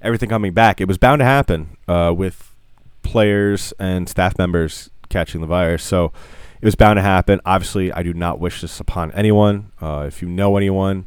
everything 0.00 0.28
coming 0.28 0.52
back, 0.52 0.80
it 0.80 0.88
was 0.88 0.98
bound 0.98 1.20
to 1.20 1.24
happen 1.24 1.76
uh, 1.88 2.12
with 2.16 2.54
players 3.02 3.72
and 3.78 4.08
staff 4.08 4.38
members 4.38 4.90
catching 5.08 5.40
the 5.40 5.46
virus. 5.46 5.82
So 5.82 6.12
it 6.60 6.64
was 6.64 6.74
bound 6.74 6.96
to 6.96 7.02
happen. 7.02 7.40
Obviously, 7.44 7.92
I 7.92 8.02
do 8.02 8.14
not 8.14 8.38
wish 8.38 8.60
this 8.60 8.80
upon 8.80 9.12
anyone. 9.12 9.72
Uh, 9.80 10.04
if 10.06 10.22
you 10.22 10.28
know 10.28 10.56
anyone, 10.56 11.06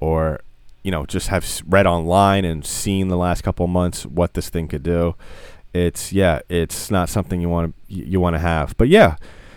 or 0.00 0.40
you 0.84 0.90
know, 0.90 1.04
just 1.06 1.28
have 1.28 1.62
read 1.66 1.86
online 1.86 2.44
and 2.44 2.64
seen 2.64 3.08
the 3.08 3.16
last 3.16 3.42
couple 3.42 3.66
months 3.66 4.06
what 4.06 4.34
this 4.34 4.48
thing 4.50 4.68
could 4.68 4.82
do, 4.84 5.16
it's 5.72 6.12
yeah, 6.12 6.40
it's 6.48 6.90
not 6.90 7.08
something 7.08 7.40
you 7.40 7.48
want 7.48 7.74
to 7.88 7.94
you 7.94 8.20
want 8.20 8.34
to 8.34 8.40
have. 8.40 8.76
But 8.76 8.88
yeah, 8.88 9.16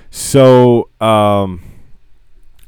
so 0.09 0.89
um, 0.99 1.61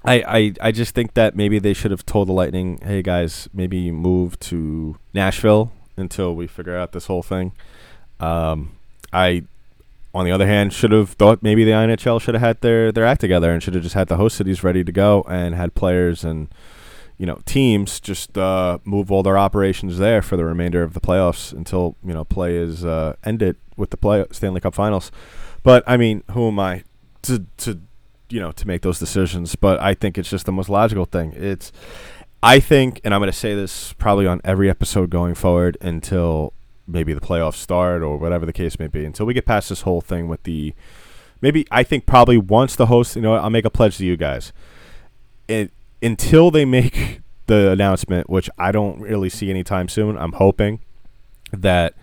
I, 0.03 0.23
I 0.27 0.53
I 0.61 0.71
just 0.71 0.93
think 0.93 1.15
that 1.15 1.35
maybe 1.35 1.57
they 1.57 1.73
should 1.73 1.91
have 1.91 2.05
told 2.05 2.27
the 2.27 2.33
Lightning, 2.33 2.79
hey 2.83 3.01
guys, 3.01 3.49
maybe 3.53 3.89
move 3.91 4.39
to 4.41 4.97
Nashville 5.13 5.71
until 5.97 6.35
we 6.35 6.45
figure 6.45 6.77
out 6.77 6.91
this 6.91 7.07
whole 7.07 7.23
thing. 7.23 7.53
Um, 8.19 8.75
I, 9.13 9.43
on 10.13 10.25
the 10.25 10.31
other 10.31 10.47
hand, 10.47 10.73
should 10.73 10.91
have 10.91 11.11
thought 11.11 11.41
maybe 11.41 11.63
the 11.63 11.71
NHL 11.71 12.21
should 12.21 12.35
have 12.35 12.41
had 12.41 12.61
their, 12.61 12.91
their 12.91 13.05
act 13.05 13.21
together 13.21 13.51
and 13.51 13.61
should 13.61 13.73
have 13.75 13.83
just 13.83 13.95
had 13.95 14.07
the 14.07 14.17
host 14.17 14.37
cities 14.37 14.63
ready 14.63 14.83
to 14.83 14.91
go 14.91 15.23
and 15.29 15.55
had 15.55 15.75
players 15.75 16.23
and 16.23 16.53
you 17.19 17.25
know 17.25 17.41
teams 17.45 17.99
just 17.99 18.37
uh, 18.37 18.79
move 18.85 19.11
all 19.11 19.21
their 19.21 19.37
operations 19.37 19.99
there 19.99 20.21
for 20.23 20.37
the 20.37 20.45
remainder 20.45 20.81
of 20.81 20.93
the 20.93 21.01
playoffs 21.01 21.51
until 21.51 21.95
you 22.03 22.13
know 22.13 22.23
play 22.23 22.55
is 22.55 22.83
uh, 22.83 23.15
ended 23.23 23.57
with 23.75 23.91
the 23.91 23.97
play 23.97 24.25
Stanley 24.31 24.61
Cup 24.61 24.73
Finals. 24.73 25.11
But 25.61 25.83
I 25.85 25.97
mean, 25.97 26.23
who 26.31 26.47
am 26.47 26.59
I 26.59 26.83
to 27.23 27.45
to 27.57 27.79
you 28.29 28.39
know 28.39 28.51
to 28.53 28.65
make 28.65 28.81
those 28.81 28.97
decisions? 28.97 29.55
But 29.55 29.79
I 29.81 29.93
think 29.93 30.17
it's 30.17 30.29
just 30.29 30.45
the 30.45 30.53
most 30.53 30.69
logical 30.69 31.05
thing. 31.05 31.33
It's 31.35 31.73
I 32.41 32.61
think, 32.61 33.01
and 33.03 33.13
I'm 33.13 33.19
going 33.19 33.31
to 33.31 33.37
say 33.37 33.53
this 33.53 33.91
probably 33.93 34.25
on 34.25 34.39
every 34.45 34.69
episode 34.69 35.09
going 35.09 35.35
forward 35.35 35.77
until 35.81 36.53
maybe 36.87 37.13
the 37.13 37.19
playoffs 37.19 37.55
start 37.55 38.01
or 38.01 38.17
whatever 38.17 38.45
the 38.45 38.53
case 38.53 38.79
may 38.79 38.87
be, 38.87 39.03
until 39.03 39.25
we 39.25 39.33
get 39.33 39.45
past 39.45 39.67
this 39.67 39.81
whole 39.81 39.99
thing 39.99 40.29
with 40.29 40.43
the 40.43 40.73
maybe 41.41 41.67
I 41.69 41.83
think 41.83 42.05
probably 42.05 42.37
once 42.37 42.77
the 42.77 42.85
host, 42.85 43.17
you 43.17 43.21
know, 43.21 43.35
I'll 43.35 43.49
make 43.49 43.65
a 43.65 43.69
pledge 43.69 43.97
to 43.97 44.05
you 44.05 44.15
guys. 44.15 44.53
It, 45.49 45.73
until 46.01 46.51
they 46.51 46.65
make 46.65 47.21
the 47.47 47.71
announcement, 47.71 48.29
which 48.29 48.49
I 48.57 48.71
don't 48.71 48.99
really 48.99 49.29
see 49.29 49.49
anytime 49.49 49.87
soon, 49.89 50.17
I'm 50.17 50.33
hoping 50.33 50.79
that 51.51 51.93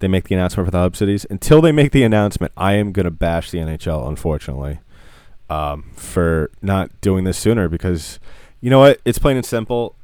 they 0.00 0.08
make 0.08 0.24
the 0.24 0.34
announcement 0.34 0.66
for 0.66 0.70
the 0.70 0.78
hub 0.78 0.96
cities. 0.96 1.26
Until 1.30 1.60
they 1.60 1.72
make 1.72 1.92
the 1.92 2.02
announcement, 2.02 2.52
I 2.56 2.74
am 2.74 2.92
going 2.92 3.04
to 3.04 3.10
bash 3.10 3.50
the 3.50 3.58
NHL, 3.58 4.08
unfortunately, 4.08 4.78
um, 5.48 5.90
for 5.94 6.50
not 6.62 7.00
doing 7.00 7.24
this 7.24 7.38
sooner 7.38 7.68
because 7.68 8.18
you 8.60 8.70
know 8.70 8.80
what? 8.80 9.00
It's 9.04 9.18
plain 9.18 9.36
and 9.36 9.46
simple. 9.46 9.94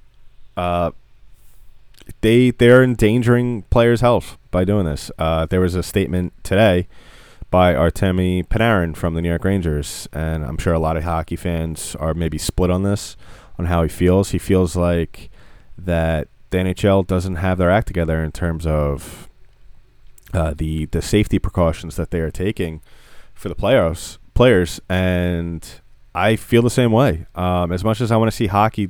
Uh, 0.57 0.93
they 2.21 2.51
they're 2.51 2.83
endangering 2.83 3.63
players' 3.63 4.01
health 4.01 4.37
by 4.51 4.65
doing 4.65 4.87
this. 4.87 5.11
Uh, 5.19 5.47
there 5.47 5.61
was 5.61 5.75
a 5.75 5.83
statement 5.83 6.33
today 6.45 6.87
by 7.55 7.73
Artemi 7.73 8.45
Panarin 8.45 8.97
from 8.97 9.15
the 9.15 9.23
New 9.23 9.29
York 9.29 9.45
Rangers, 9.45 10.09
and 10.13 10.45
I'm 10.45 10.59
sure 10.59 10.73
a 10.73 10.79
lot 10.81 10.97
of 10.97 11.05
hockey 11.05 11.37
fans 11.37 11.95
are 12.01 12.13
maybe 12.13 12.37
split 12.37 12.69
on 12.69 12.83
this, 12.83 13.17
on 13.57 13.67
how 13.67 13.85
he 13.85 13.89
feels. 13.89 14.31
He 14.31 14.39
feels 14.39 14.75
like 14.75 15.31
that 15.79 16.27
the 16.51 16.59
NHL 16.59 17.07
doesn't 17.07 17.37
have 17.37 17.57
their 17.59 17.71
act 17.71 17.87
together 17.87 18.25
in 18.25 18.33
terms 18.33 18.67
of 18.67 19.29
uh, 20.33 20.53
the 20.53 20.87
the 20.87 21.01
safety 21.01 21.39
precautions 21.39 21.95
that 21.95 22.11
they 22.11 22.19
are 22.19 22.33
taking 22.33 22.81
for 23.35 23.49
the 23.49 23.55
players 23.55 24.19
players, 24.35 24.81
and 24.89 25.81
I 26.13 26.35
feel 26.35 26.63
the 26.63 26.71
same 26.71 26.91
way. 26.91 27.27
Um, 27.37 27.71
as 27.71 27.85
much 27.85 28.01
as 28.01 28.11
I 28.11 28.17
want 28.17 28.33
to 28.33 28.37
see 28.37 28.49
hockey, 28.49 28.89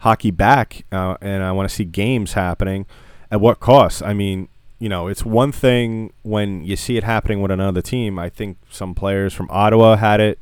hockey 0.00 0.32
back, 0.32 0.84
uh, 0.90 1.18
and 1.20 1.44
I 1.44 1.52
want 1.52 1.68
to 1.68 1.74
see 1.76 1.84
games 1.84 2.32
happening, 2.32 2.84
at 3.30 3.40
what 3.40 3.60
cost? 3.60 4.02
I 4.02 4.12
mean, 4.12 4.48
you 4.82 4.88
know, 4.88 5.06
it's 5.06 5.24
one 5.24 5.52
thing 5.52 6.12
when 6.22 6.64
you 6.64 6.74
see 6.74 6.96
it 6.96 7.04
happening 7.04 7.40
with 7.40 7.52
another 7.52 7.80
team. 7.80 8.18
I 8.18 8.28
think 8.28 8.58
some 8.68 8.96
players 8.96 9.32
from 9.32 9.46
Ottawa 9.48 9.94
had 9.94 10.18
it 10.18 10.40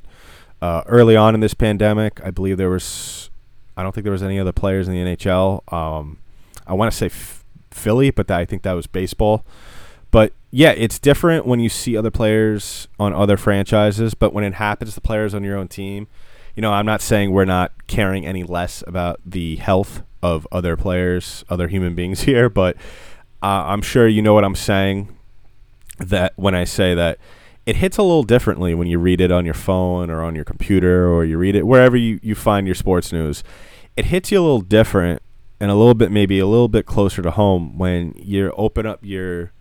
uh, 0.62 0.82
early 0.86 1.14
on 1.14 1.34
in 1.34 1.40
this 1.40 1.52
pandemic. 1.52 2.22
I 2.24 2.30
believe 2.30 2.56
there 2.56 2.70
was, 2.70 3.28
I 3.76 3.82
don't 3.82 3.94
think 3.94 4.04
there 4.04 4.14
was 4.14 4.22
any 4.22 4.40
other 4.40 4.50
players 4.52 4.88
in 4.88 4.94
the 4.94 5.14
NHL. 5.14 5.70
Um, 5.70 6.20
I 6.66 6.72
want 6.72 6.90
to 6.90 6.96
say 6.96 7.06
f- 7.06 7.44
Philly, 7.70 8.10
but 8.10 8.28
that, 8.28 8.40
I 8.40 8.46
think 8.46 8.62
that 8.62 8.72
was 8.72 8.86
baseball. 8.86 9.44
But 10.10 10.32
yeah, 10.50 10.70
it's 10.70 10.98
different 10.98 11.44
when 11.44 11.60
you 11.60 11.68
see 11.68 11.94
other 11.94 12.10
players 12.10 12.88
on 12.98 13.12
other 13.12 13.36
franchises, 13.36 14.14
but 14.14 14.32
when 14.32 14.42
it 14.42 14.54
happens 14.54 14.94
to 14.94 15.02
players 15.02 15.34
on 15.34 15.44
your 15.44 15.58
own 15.58 15.68
team, 15.68 16.08
you 16.56 16.62
know, 16.62 16.72
I'm 16.72 16.86
not 16.86 17.02
saying 17.02 17.30
we're 17.32 17.44
not 17.44 17.72
caring 17.88 18.24
any 18.24 18.42
less 18.42 18.82
about 18.86 19.20
the 19.22 19.56
health 19.56 20.02
of 20.22 20.48
other 20.50 20.78
players, 20.78 21.44
other 21.50 21.68
human 21.68 21.94
beings 21.94 22.20
here, 22.22 22.48
but 22.48 22.78
uh, 23.42 23.64
I'm 23.66 23.82
sure 23.82 24.06
you 24.06 24.22
know 24.22 24.34
what 24.34 24.44
I'm 24.44 24.54
saying. 24.54 25.16
That 25.98 26.32
when 26.36 26.54
I 26.54 26.64
say 26.64 26.94
that 26.94 27.18
it 27.66 27.76
hits 27.76 27.98
a 27.98 28.02
little 28.02 28.22
differently 28.22 28.74
when 28.74 28.88
you 28.88 28.98
read 28.98 29.20
it 29.20 29.30
on 29.30 29.44
your 29.44 29.54
phone 29.54 30.08
or 30.08 30.22
on 30.22 30.34
your 30.34 30.44
computer 30.44 31.06
or 31.06 31.26
you 31.26 31.36
read 31.36 31.54
it 31.54 31.66
wherever 31.66 31.94
you, 31.94 32.18
you 32.22 32.34
find 32.34 32.66
your 32.66 32.74
sports 32.74 33.12
news. 33.12 33.44
It 33.96 34.06
hits 34.06 34.32
you 34.32 34.40
a 34.40 34.42
little 34.42 34.62
different 34.62 35.20
and 35.60 35.70
a 35.70 35.74
little 35.74 35.94
bit, 35.94 36.10
maybe 36.10 36.38
a 36.38 36.46
little 36.46 36.68
bit 36.68 36.86
closer 36.86 37.20
to 37.20 37.30
home 37.30 37.76
when 37.76 38.14
you 38.16 38.50
open 38.56 38.86
up 38.86 39.00
your 39.02 39.52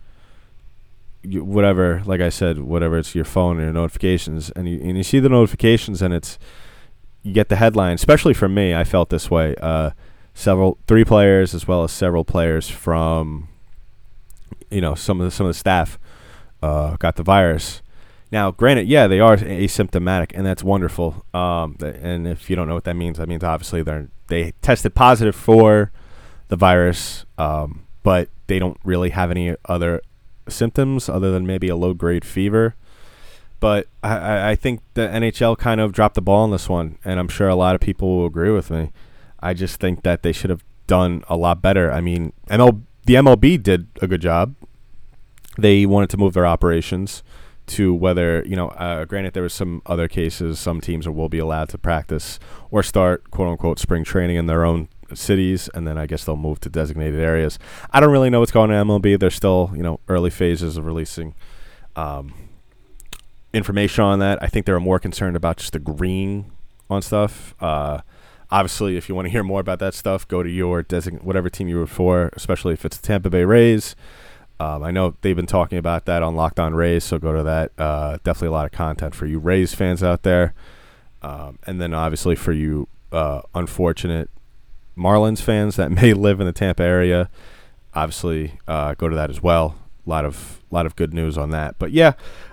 you, 1.22 1.44
whatever, 1.44 2.02
like 2.06 2.22
I 2.22 2.30
said, 2.30 2.60
whatever 2.60 2.96
it's 2.96 3.14
your 3.14 3.26
phone 3.26 3.58
or 3.58 3.64
your 3.64 3.72
notifications, 3.72 4.50
and 4.52 4.66
you 4.66 4.80
and 4.80 4.96
you 4.96 5.02
see 5.02 5.20
the 5.20 5.28
notifications, 5.28 6.00
and 6.00 6.14
it's 6.14 6.38
you 7.22 7.34
get 7.34 7.50
the 7.50 7.56
headline. 7.56 7.94
Especially 7.94 8.32
for 8.32 8.48
me, 8.48 8.74
I 8.74 8.84
felt 8.84 9.10
this 9.10 9.30
way. 9.30 9.54
Uh, 9.60 9.90
several, 10.32 10.78
three 10.86 11.04
players 11.04 11.54
as 11.54 11.68
well 11.68 11.84
as 11.84 11.92
several 11.92 12.24
players 12.24 12.68
from, 12.68 13.48
you 14.70 14.80
know, 14.80 14.94
some 14.94 15.20
of 15.20 15.24
the 15.26 15.30
some 15.30 15.46
of 15.46 15.50
the 15.50 15.58
staff 15.58 15.98
uh, 16.62 16.96
got 16.96 17.16
the 17.16 17.22
virus. 17.22 17.82
Now, 18.32 18.52
granted, 18.52 18.86
yeah, 18.86 19.08
they 19.08 19.18
are 19.18 19.36
asymptomatic, 19.36 20.32
and 20.34 20.46
that's 20.46 20.62
wonderful. 20.62 21.24
Um, 21.34 21.76
and 21.80 22.28
if 22.28 22.48
you 22.48 22.54
don't 22.54 22.68
know 22.68 22.74
what 22.74 22.84
that 22.84 22.94
means, 22.94 23.18
that 23.18 23.28
means 23.28 23.42
obviously 23.42 23.82
they 23.82 24.06
they 24.28 24.52
tested 24.62 24.94
positive 24.94 25.34
for 25.34 25.90
the 26.48 26.56
virus, 26.56 27.24
um, 27.38 27.86
but 28.02 28.28
they 28.46 28.58
don't 28.58 28.78
really 28.84 29.10
have 29.10 29.30
any 29.30 29.54
other 29.66 30.00
symptoms 30.48 31.08
other 31.08 31.30
than 31.30 31.46
maybe 31.46 31.68
a 31.68 31.76
low 31.76 31.94
grade 31.94 32.24
fever. 32.24 32.74
But 33.60 33.88
I- 34.02 34.50
I, 34.50 34.56
think 34.56 34.80
the 34.94 35.02
NHL 35.02 35.58
kind 35.58 35.80
of 35.80 35.92
dropped 35.92 36.14
the 36.14 36.22
ball 36.22 36.44
on 36.44 36.50
this 36.50 36.68
one, 36.68 36.96
and 37.04 37.20
I'm 37.20 37.28
sure 37.28 37.48
a 37.48 37.54
lot 37.54 37.74
of 37.74 37.80
people 37.80 38.16
will 38.16 38.26
agree 38.26 38.50
with 38.50 38.70
me. 38.70 38.90
I 39.40 39.52
just 39.54 39.78
think 39.78 40.02
that 40.02 40.22
they 40.22 40.32
should 40.32 40.50
have 40.50 40.64
done 40.86 41.24
a 41.28 41.36
lot 41.36 41.60
better. 41.60 41.92
I 41.92 42.00
mean, 42.00 42.32
ML, 42.48 42.82
the 43.10 43.16
MLB 43.16 43.60
did 43.60 43.88
a 44.00 44.06
good 44.06 44.22
job. 44.22 44.54
They 45.58 45.84
wanted 45.84 46.10
to 46.10 46.16
move 46.16 46.32
their 46.32 46.46
operations 46.46 47.24
to 47.66 47.92
whether 47.92 48.44
you 48.46 48.54
know. 48.54 48.68
Uh, 48.68 49.04
granted, 49.04 49.34
there 49.34 49.42
was 49.42 49.52
some 49.52 49.82
other 49.84 50.06
cases. 50.06 50.60
Some 50.60 50.80
teams 50.80 51.08
will 51.08 51.28
be 51.28 51.40
allowed 51.40 51.70
to 51.70 51.78
practice 51.78 52.38
or 52.70 52.84
start 52.84 53.28
quote 53.32 53.48
unquote 53.48 53.80
spring 53.80 54.04
training 54.04 54.36
in 54.36 54.46
their 54.46 54.64
own 54.64 54.88
cities, 55.12 55.68
and 55.74 55.88
then 55.88 55.98
I 55.98 56.06
guess 56.06 56.24
they'll 56.24 56.36
move 56.36 56.60
to 56.60 56.68
designated 56.68 57.18
areas. 57.18 57.58
I 57.90 57.98
don't 57.98 58.12
really 58.12 58.30
know 58.30 58.38
what's 58.38 58.52
going 58.52 58.70
on 58.70 58.76
in 58.76 58.86
MLB. 58.86 59.18
They're 59.18 59.30
still 59.30 59.72
you 59.74 59.82
know 59.82 59.98
early 60.06 60.30
phases 60.30 60.76
of 60.76 60.86
releasing. 60.86 61.34
Um, 61.96 62.32
information 63.52 64.04
on 64.04 64.20
that. 64.20 64.40
I 64.40 64.46
think 64.46 64.66
they're 64.66 64.78
more 64.78 65.00
concerned 65.00 65.34
about 65.34 65.56
just 65.56 65.74
agreeing 65.74 66.52
on 66.88 67.02
stuff. 67.02 67.56
Uh, 67.58 68.02
obviously, 68.50 68.96
if 68.96 69.08
you 69.08 69.14
want 69.14 69.26
to 69.26 69.30
hear 69.30 69.42
more 69.44 69.60
about 69.60 69.78
that 69.78 69.94
stuff, 69.94 70.26
go 70.26 70.42
to 70.42 70.50
your 70.50 70.82
design 70.82 71.20
whatever 71.22 71.48
team 71.48 71.68
you 71.68 71.78
were 71.78 71.86
for, 71.86 72.30
especially 72.34 72.74
if 72.74 72.84
it's 72.84 72.96
the 72.96 73.06
Tampa 73.06 73.30
Bay 73.30 73.44
Rays. 73.44 73.94
Um, 74.58 74.82
I 74.82 74.90
know 74.90 75.16
they've 75.22 75.36
been 75.36 75.46
talking 75.46 75.78
about 75.78 76.04
that 76.04 76.22
on 76.22 76.34
Locked 76.34 76.60
On 76.60 76.74
Rays, 76.74 77.04
so 77.04 77.18
go 77.18 77.34
to 77.34 77.42
that. 77.42 77.72
Uh, 77.78 78.18
definitely 78.24 78.48
a 78.48 78.52
lot 78.52 78.66
of 78.66 78.72
content 78.72 79.14
for 79.14 79.26
you 79.26 79.38
Rays 79.38 79.74
fans 79.74 80.02
out 80.02 80.22
there, 80.22 80.52
um, 81.22 81.58
and 81.66 81.80
then 81.80 81.94
obviously 81.94 82.36
for 82.36 82.52
you 82.52 82.86
uh, 83.12 83.42
unfortunate 83.54 84.28
Marlins 84.96 85.40
fans 85.40 85.76
that 85.76 85.90
may 86.02 86.12
live 86.12 86.40
in 86.40 86.46
the 86.46 86.52
Tampa 86.52 86.82
area. 86.82 87.30
Obviously, 87.94 88.58
uh, 88.68 88.94
go 88.94 89.08
to 89.08 89.16
that 89.16 89.30
as 89.30 89.42
well. 89.42 89.76
A 90.06 90.10
lot 90.10 90.24
of 90.24 90.60
lot 90.70 90.86
of 90.86 90.94
good 90.94 91.14
news 91.14 91.38
on 91.38 91.50
that. 91.50 91.76
But 91.78 91.92
yeah, 91.92 92.12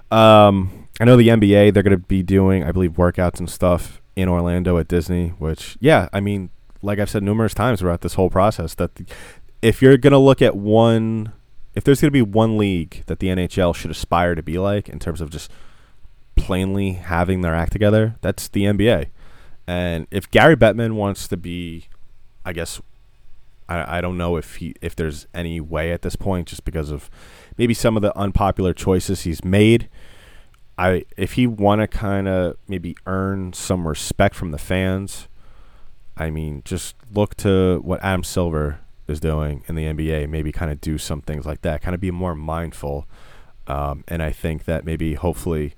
um, 0.09 0.87
I 0.99 1.05
know 1.05 1.17
the 1.17 1.27
NBA. 1.27 1.73
They're 1.73 1.83
going 1.83 1.91
to 1.91 1.97
be 1.97 2.23
doing, 2.23 2.63
I 2.63 2.71
believe, 2.71 2.93
workouts 2.93 3.39
and 3.39 3.49
stuff 3.49 4.01
in 4.17 4.27
Orlando 4.27 4.79
at 4.79 4.87
Disney. 4.87 5.29
Which, 5.37 5.77
yeah, 5.79 6.09
I 6.11 6.19
mean, 6.19 6.49
like 6.81 6.99
I've 6.99 7.09
said 7.09 7.23
numerous 7.23 7.53
times 7.53 7.79
throughout 7.79 8.01
this 8.01 8.15
whole 8.15 8.31
process, 8.31 8.73
that 8.75 8.95
the, 8.95 9.05
if 9.61 9.81
you're 9.81 9.97
going 9.97 10.11
to 10.11 10.17
look 10.17 10.41
at 10.41 10.57
one, 10.57 11.31
if 11.75 11.83
there's 11.83 12.01
going 12.01 12.09
to 12.09 12.11
be 12.11 12.23
one 12.23 12.57
league 12.57 13.03
that 13.05 13.19
the 13.19 13.27
NHL 13.27 13.75
should 13.75 13.91
aspire 13.91 14.33
to 14.33 14.41
be 14.41 14.57
like 14.57 14.89
in 14.89 14.97
terms 14.97 15.21
of 15.21 15.29
just 15.29 15.51
plainly 16.35 16.93
having 16.93 17.41
their 17.41 17.53
act 17.53 17.71
together, 17.71 18.15
that's 18.21 18.47
the 18.47 18.63
NBA. 18.63 19.09
And 19.67 20.07
if 20.09 20.31
Gary 20.31 20.55
Bettman 20.55 20.93
wants 20.93 21.27
to 21.27 21.37
be, 21.37 21.87
I 22.43 22.53
guess, 22.53 22.81
I, 23.69 23.97
I 23.97 24.01
don't 24.01 24.17
know 24.17 24.35
if 24.35 24.55
he 24.55 24.73
if 24.81 24.95
there's 24.95 25.27
any 25.33 25.61
way 25.61 25.91
at 25.91 26.01
this 26.01 26.15
point, 26.15 26.47
just 26.47 26.65
because 26.65 26.89
of 26.89 27.09
maybe 27.57 27.75
some 27.75 27.95
of 27.95 28.01
the 28.01 28.17
unpopular 28.17 28.73
choices 28.73 29.21
he's 29.21 29.43
made. 29.43 29.89
I 30.77 31.05
if 31.15 31.33
he 31.33 31.47
want 31.47 31.81
to 31.81 31.87
kind 31.87 32.27
of 32.27 32.57
maybe 32.67 32.95
earn 33.05 33.53
some 33.53 33.87
respect 33.87 34.35
from 34.35 34.51
the 34.51 34.57
fans, 34.57 35.27
I 36.15 36.29
mean, 36.29 36.61
just 36.65 36.95
look 37.13 37.35
to 37.37 37.79
what 37.83 38.03
Adam 38.03 38.23
Silver 38.23 38.79
is 39.07 39.19
doing 39.19 39.63
in 39.67 39.75
the 39.75 39.85
NBA. 39.85 40.29
Maybe 40.29 40.51
kind 40.51 40.71
of 40.71 40.81
do 40.81 40.97
some 40.97 41.21
things 41.21 41.45
like 41.45 41.61
that. 41.61 41.81
Kind 41.81 41.95
of 41.95 42.01
be 42.01 42.11
more 42.11 42.35
mindful. 42.35 43.07
Um, 43.67 44.03
and 44.07 44.23
I 44.23 44.31
think 44.31 44.65
that 44.65 44.85
maybe 44.85 45.15
hopefully 45.15 45.73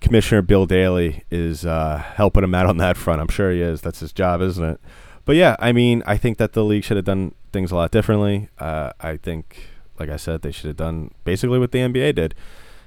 Commissioner 0.00 0.42
Bill 0.42 0.66
Daly 0.66 1.24
is 1.30 1.66
uh, 1.66 1.98
helping 1.98 2.44
him 2.44 2.54
out 2.54 2.66
on 2.66 2.78
that 2.78 2.96
front. 2.96 3.20
I'm 3.20 3.28
sure 3.28 3.50
he 3.50 3.60
is. 3.60 3.80
That's 3.80 4.00
his 4.00 4.12
job, 4.12 4.40
isn't 4.40 4.64
it? 4.64 4.80
But 5.24 5.36
yeah, 5.36 5.56
I 5.58 5.72
mean, 5.72 6.02
I 6.06 6.16
think 6.16 6.38
that 6.38 6.52
the 6.52 6.64
league 6.64 6.84
should 6.84 6.96
have 6.96 7.04
done 7.04 7.34
things 7.52 7.70
a 7.70 7.76
lot 7.76 7.90
differently. 7.90 8.48
Uh, 8.58 8.92
I 9.00 9.16
think, 9.16 9.66
like 9.98 10.08
I 10.08 10.16
said, 10.16 10.42
they 10.42 10.52
should 10.52 10.68
have 10.68 10.76
done 10.76 11.12
basically 11.24 11.58
what 11.58 11.72
the 11.72 11.80
NBA 11.80 12.14
did: 12.14 12.34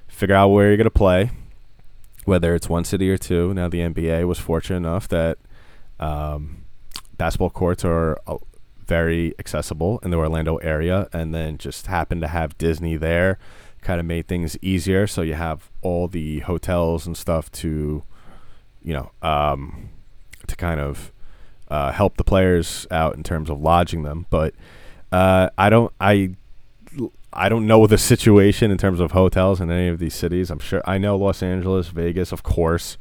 figure 0.08 0.36
out 0.36 0.50
where 0.50 0.68
you're 0.68 0.78
going 0.78 0.86
to 0.86 0.90
play, 0.90 1.32
whether 2.26 2.56
it's 2.56 2.70
one 2.70 2.84
city 2.84 3.10
or 3.10 3.18
two. 3.18 3.54
Now 3.54 3.68
the 3.70 3.80
NBA 3.80 4.28
was 4.28 4.40
fortunate 4.40 4.78
enough 4.78 5.08
that 5.10 5.38
um, 6.00 6.66
basketball 7.18 7.50
courts 7.50 7.86
are 7.86 8.20
uh, 8.28 8.38
very 8.86 9.34
accessible 9.40 10.00
in 10.04 10.12
the 10.12 10.18
Orlando 10.18 10.58
area, 10.58 11.08
and 11.14 11.34
then 11.34 11.58
just 11.58 11.88
happened 11.88 12.22
to 12.22 12.28
have 12.28 12.58
Disney 12.58 12.98
there, 12.98 13.40
kind 13.82 14.00
of 14.00 14.06
made 14.06 14.28
things 14.28 14.58
easier. 14.62 15.08
So 15.08 15.22
you 15.22 15.36
have 15.36 15.70
all 15.82 16.08
the 16.08 16.40
hotels 16.40 17.08
and 17.08 17.16
stuff 17.16 17.52
to, 17.54 18.04
you 18.84 18.94
know, 18.94 19.12
um, 19.22 19.90
to 20.48 20.56
kind 20.56 20.80
of 20.80 21.12
uh, 21.70 21.92
help 21.92 22.18
the 22.18 22.24
players 22.24 22.86
out 22.92 23.16
in 23.16 23.24
terms 23.24 23.50
of 23.50 23.62
lodging 23.62 24.04
them. 24.04 24.26
But 24.30 24.54
uh, 25.12 25.50
I 25.58 25.70
don't, 25.70 25.94
I, 26.02 26.36
I 27.34 27.50
don't 27.50 27.68
know 27.68 27.88
the 27.88 27.98
situation 28.14 28.72
in 28.72 28.78
terms 28.78 29.00
of 29.00 29.12
hotels 29.12 29.62
in 29.62 29.72
any 29.72 29.88
of 29.88 30.00
these 30.00 30.14
cities. 30.14 30.50
I'm 30.50 30.60
sure 30.60 30.82
I 30.86 30.98
know 30.98 31.18
Los 31.18 31.42
Angeles, 31.44 31.88
Vegas, 31.90 32.32
of 32.32 32.44
course. 32.44 32.98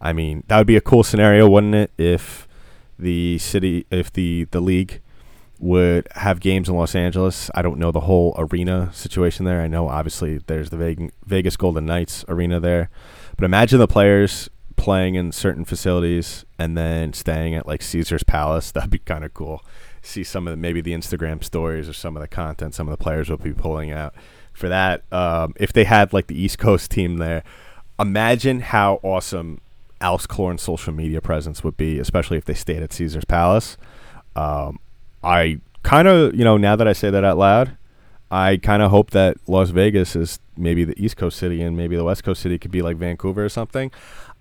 I 0.00 0.12
mean, 0.12 0.44
that 0.48 0.58
would 0.58 0.66
be 0.66 0.76
a 0.76 0.80
cool 0.80 1.04
scenario, 1.04 1.48
wouldn't 1.48 1.74
it? 1.74 1.92
If 1.96 2.48
the 2.98 3.38
city, 3.38 3.86
if 3.90 4.12
the 4.12 4.44
the 4.50 4.60
league 4.60 5.00
would 5.62 6.08
have 6.16 6.40
games 6.40 6.68
in 6.68 6.74
Los 6.74 6.94
Angeles. 6.94 7.48
I 7.54 7.62
don't 7.62 7.78
know 7.78 7.92
the 7.92 8.00
whole 8.00 8.34
arena 8.36 8.90
situation 8.92 9.44
there. 9.44 9.62
I 9.62 9.68
know 9.68 9.88
obviously 9.88 10.38
there's 10.48 10.70
the 10.70 11.10
Vegas 11.24 11.56
Golden 11.56 11.86
Knights 11.86 12.24
arena 12.26 12.58
there, 12.58 12.90
but 13.36 13.44
imagine 13.44 13.78
the 13.78 13.86
players 13.86 14.50
playing 14.74 15.14
in 15.14 15.30
certain 15.30 15.64
facilities 15.64 16.44
and 16.58 16.76
then 16.76 17.12
staying 17.12 17.54
at 17.54 17.68
like 17.68 17.80
Caesar's 17.80 18.24
Palace. 18.24 18.72
That'd 18.72 18.90
be 18.90 18.98
kind 18.98 19.24
of 19.24 19.32
cool. 19.34 19.64
See 20.02 20.24
some 20.24 20.48
of 20.48 20.52
the, 20.52 20.56
maybe 20.56 20.80
the 20.80 20.92
Instagram 20.92 21.42
stories 21.44 21.88
or 21.88 21.92
some 21.92 22.16
of 22.16 22.20
the 22.20 22.28
content 22.28 22.74
some 22.74 22.88
of 22.88 22.90
the 22.90 23.02
players 23.02 23.30
will 23.30 23.36
be 23.36 23.52
pulling 23.52 23.90
out 23.90 24.14
for 24.52 24.68
that. 24.68 25.04
Um, 25.12 25.54
if 25.56 25.72
they 25.72 25.84
had 25.84 26.12
like 26.12 26.26
the 26.26 26.40
East 26.40 26.58
Coast 26.58 26.90
team 26.90 27.18
there, 27.18 27.44
imagine 27.98 28.60
how 28.60 29.00
awesome 29.02 29.60
Alex 30.00 30.26
Killorn's 30.26 30.62
social 30.62 30.92
media 30.92 31.20
presence 31.20 31.62
would 31.62 31.76
be, 31.76 31.98
especially 31.98 32.36
if 32.36 32.44
they 32.44 32.54
stayed 32.54 32.82
at 32.82 32.92
Caesar's 32.92 33.24
Palace. 33.24 33.76
Um, 34.34 34.80
I 35.22 35.60
kind 35.82 36.08
of, 36.08 36.34
you 36.34 36.44
know, 36.44 36.56
now 36.56 36.76
that 36.76 36.88
I 36.88 36.92
say 36.92 37.10
that 37.10 37.24
out 37.24 37.38
loud, 37.38 37.76
I 38.30 38.56
kind 38.56 38.82
of 38.82 38.90
hope 38.90 39.10
that 39.10 39.36
Las 39.46 39.70
Vegas 39.70 40.16
is 40.16 40.40
maybe 40.56 40.84
the 40.84 41.00
East 41.02 41.16
Coast 41.16 41.38
city 41.38 41.62
and 41.62 41.76
maybe 41.76 41.96
the 41.96 42.04
West 42.04 42.24
Coast 42.24 42.42
city 42.42 42.58
could 42.58 42.70
be 42.70 42.82
like 42.82 42.96
Vancouver 42.96 43.44
or 43.44 43.48
something. 43.48 43.92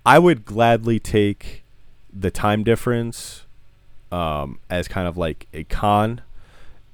I 0.05 0.17
would 0.17 0.45
gladly 0.45 0.99
take 0.99 1.63
the 2.11 2.31
time 2.31 2.63
difference 2.63 3.40
um, 4.11 4.59
as 4.69 4.87
kind 4.87 5.07
of 5.07 5.17
like 5.17 5.47
a 5.53 5.63
con 5.65 6.21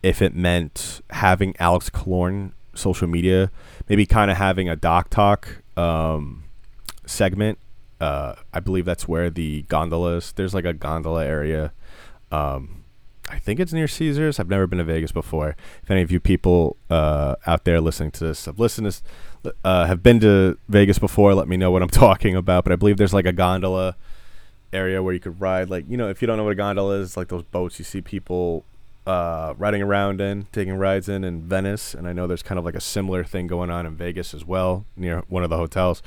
if 0.04 0.22
it 0.22 0.36
meant 0.36 1.02
having 1.10 1.56
Alex 1.60 1.90
Killorn 1.90 2.52
social 2.76 3.08
media, 3.08 3.52
maybe 3.90 4.06
kind 4.06 4.30
of 4.30 4.38
having 4.38 4.70
a 4.70 4.76
doc 4.76 5.10
talk 5.10 5.62
um, 5.76 6.44
segment. 7.06 7.58
Uh, 8.00 8.36
I 8.54 8.60
believe 8.60 8.86
that's 8.86 9.08
where 9.08 9.30
the 9.30 9.64
gondolas. 9.64 10.32
There's 10.32 10.54
like 10.54 10.66
a 10.66 10.74
gondola 10.74 11.26
area. 11.26 11.74
Um, 12.32 12.84
I 13.30 13.40
think 13.40 13.60
it's 13.60 13.74
near 13.74 13.88
Caesars. 13.88 14.40
I've 14.40 14.50
never 14.50 14.68
been 14.68 14.78
to 14.78 14.86
Vegas 14.86 15.12
before. 15.12 15.56
If 15.84 15.92
any 15.92 16.02
of 16.02 16.12
you 16.12 16.20
people 16.20 16.78
uh, 16.90 17.36
out 17.46 17.66
there 17.66 17.82
listening 17.82 18.12
to 18.12 18.26
this 18.26 18.46
have 18.46 18.60
listened 18.60 18.90
to 18.92 19.02
this, 19.44 19.54
uh, 19.64 19.86
have 19.86 20.04
been 20.04 20.20
to 20.22 20.58
Vegas 20.70 21.00
before, 21.00 21.34
let 21.34 21.48
me 21.48 21.58
know 21.58 21.72
what 21.72 21.82
I'm 21.82 21.90
talking 22.06 22.36
about. 22.36 22.64
But 22.64 22.74
I 22.74 22.76
believe 22.76 22.98
there's 22.98 23.14
like 23.14 23.26
a 23.26 23.34
gondola 23.34 23.98
area 24.74 25.02
where 25.02 25.14
you 25.14 25.20
could 25.20 25.40
ride. 25.40 25.70
Like 25.70 25.86
you 25.90 25.98
know, 25.98 26.10
if 26.10 26.22
you 26.22 26.28
don't 26.28 26.38
know 26.38 26.44
what 26.44 26.54
a 26.54 26.56
gondola 26.56 27.00
is, 27.00 27.18
like 27.18 27.30
those 27.30 27.44
boats 27.44 27.80
you 27.80 27.86
see 27.86 28.02
people 28.02 28.66
uh, 29.08 29.54
riding 29.58 29.82
around 29.82 30.20
in, 30.20 30.48
taking 30.52 30.76
rides 30.76 31.08
in 31.08 31.24
in 31.24 31.42
Venice. 31.42 31.94
And 31.94 32.08
I 32.08 32.14
know 32.14 32.28
there's 32.28 32.44
kind 32.44 32.60
of 32.60 32.66
like 32.66 32.76
a 32.76 32.82
similar 32.82 33.24
thing 33.24 33.48
going 33.48 33.70
on 33.72 33.86
in 33.86 33.96
Vegas 33.96 34.34
as 34.34 34.44
well, 34.46 34.86
near 34.96 35.24
one 35.30 35.44
of 35.44 35.50
the 35.50 35.58
hotels. 35.58 36.04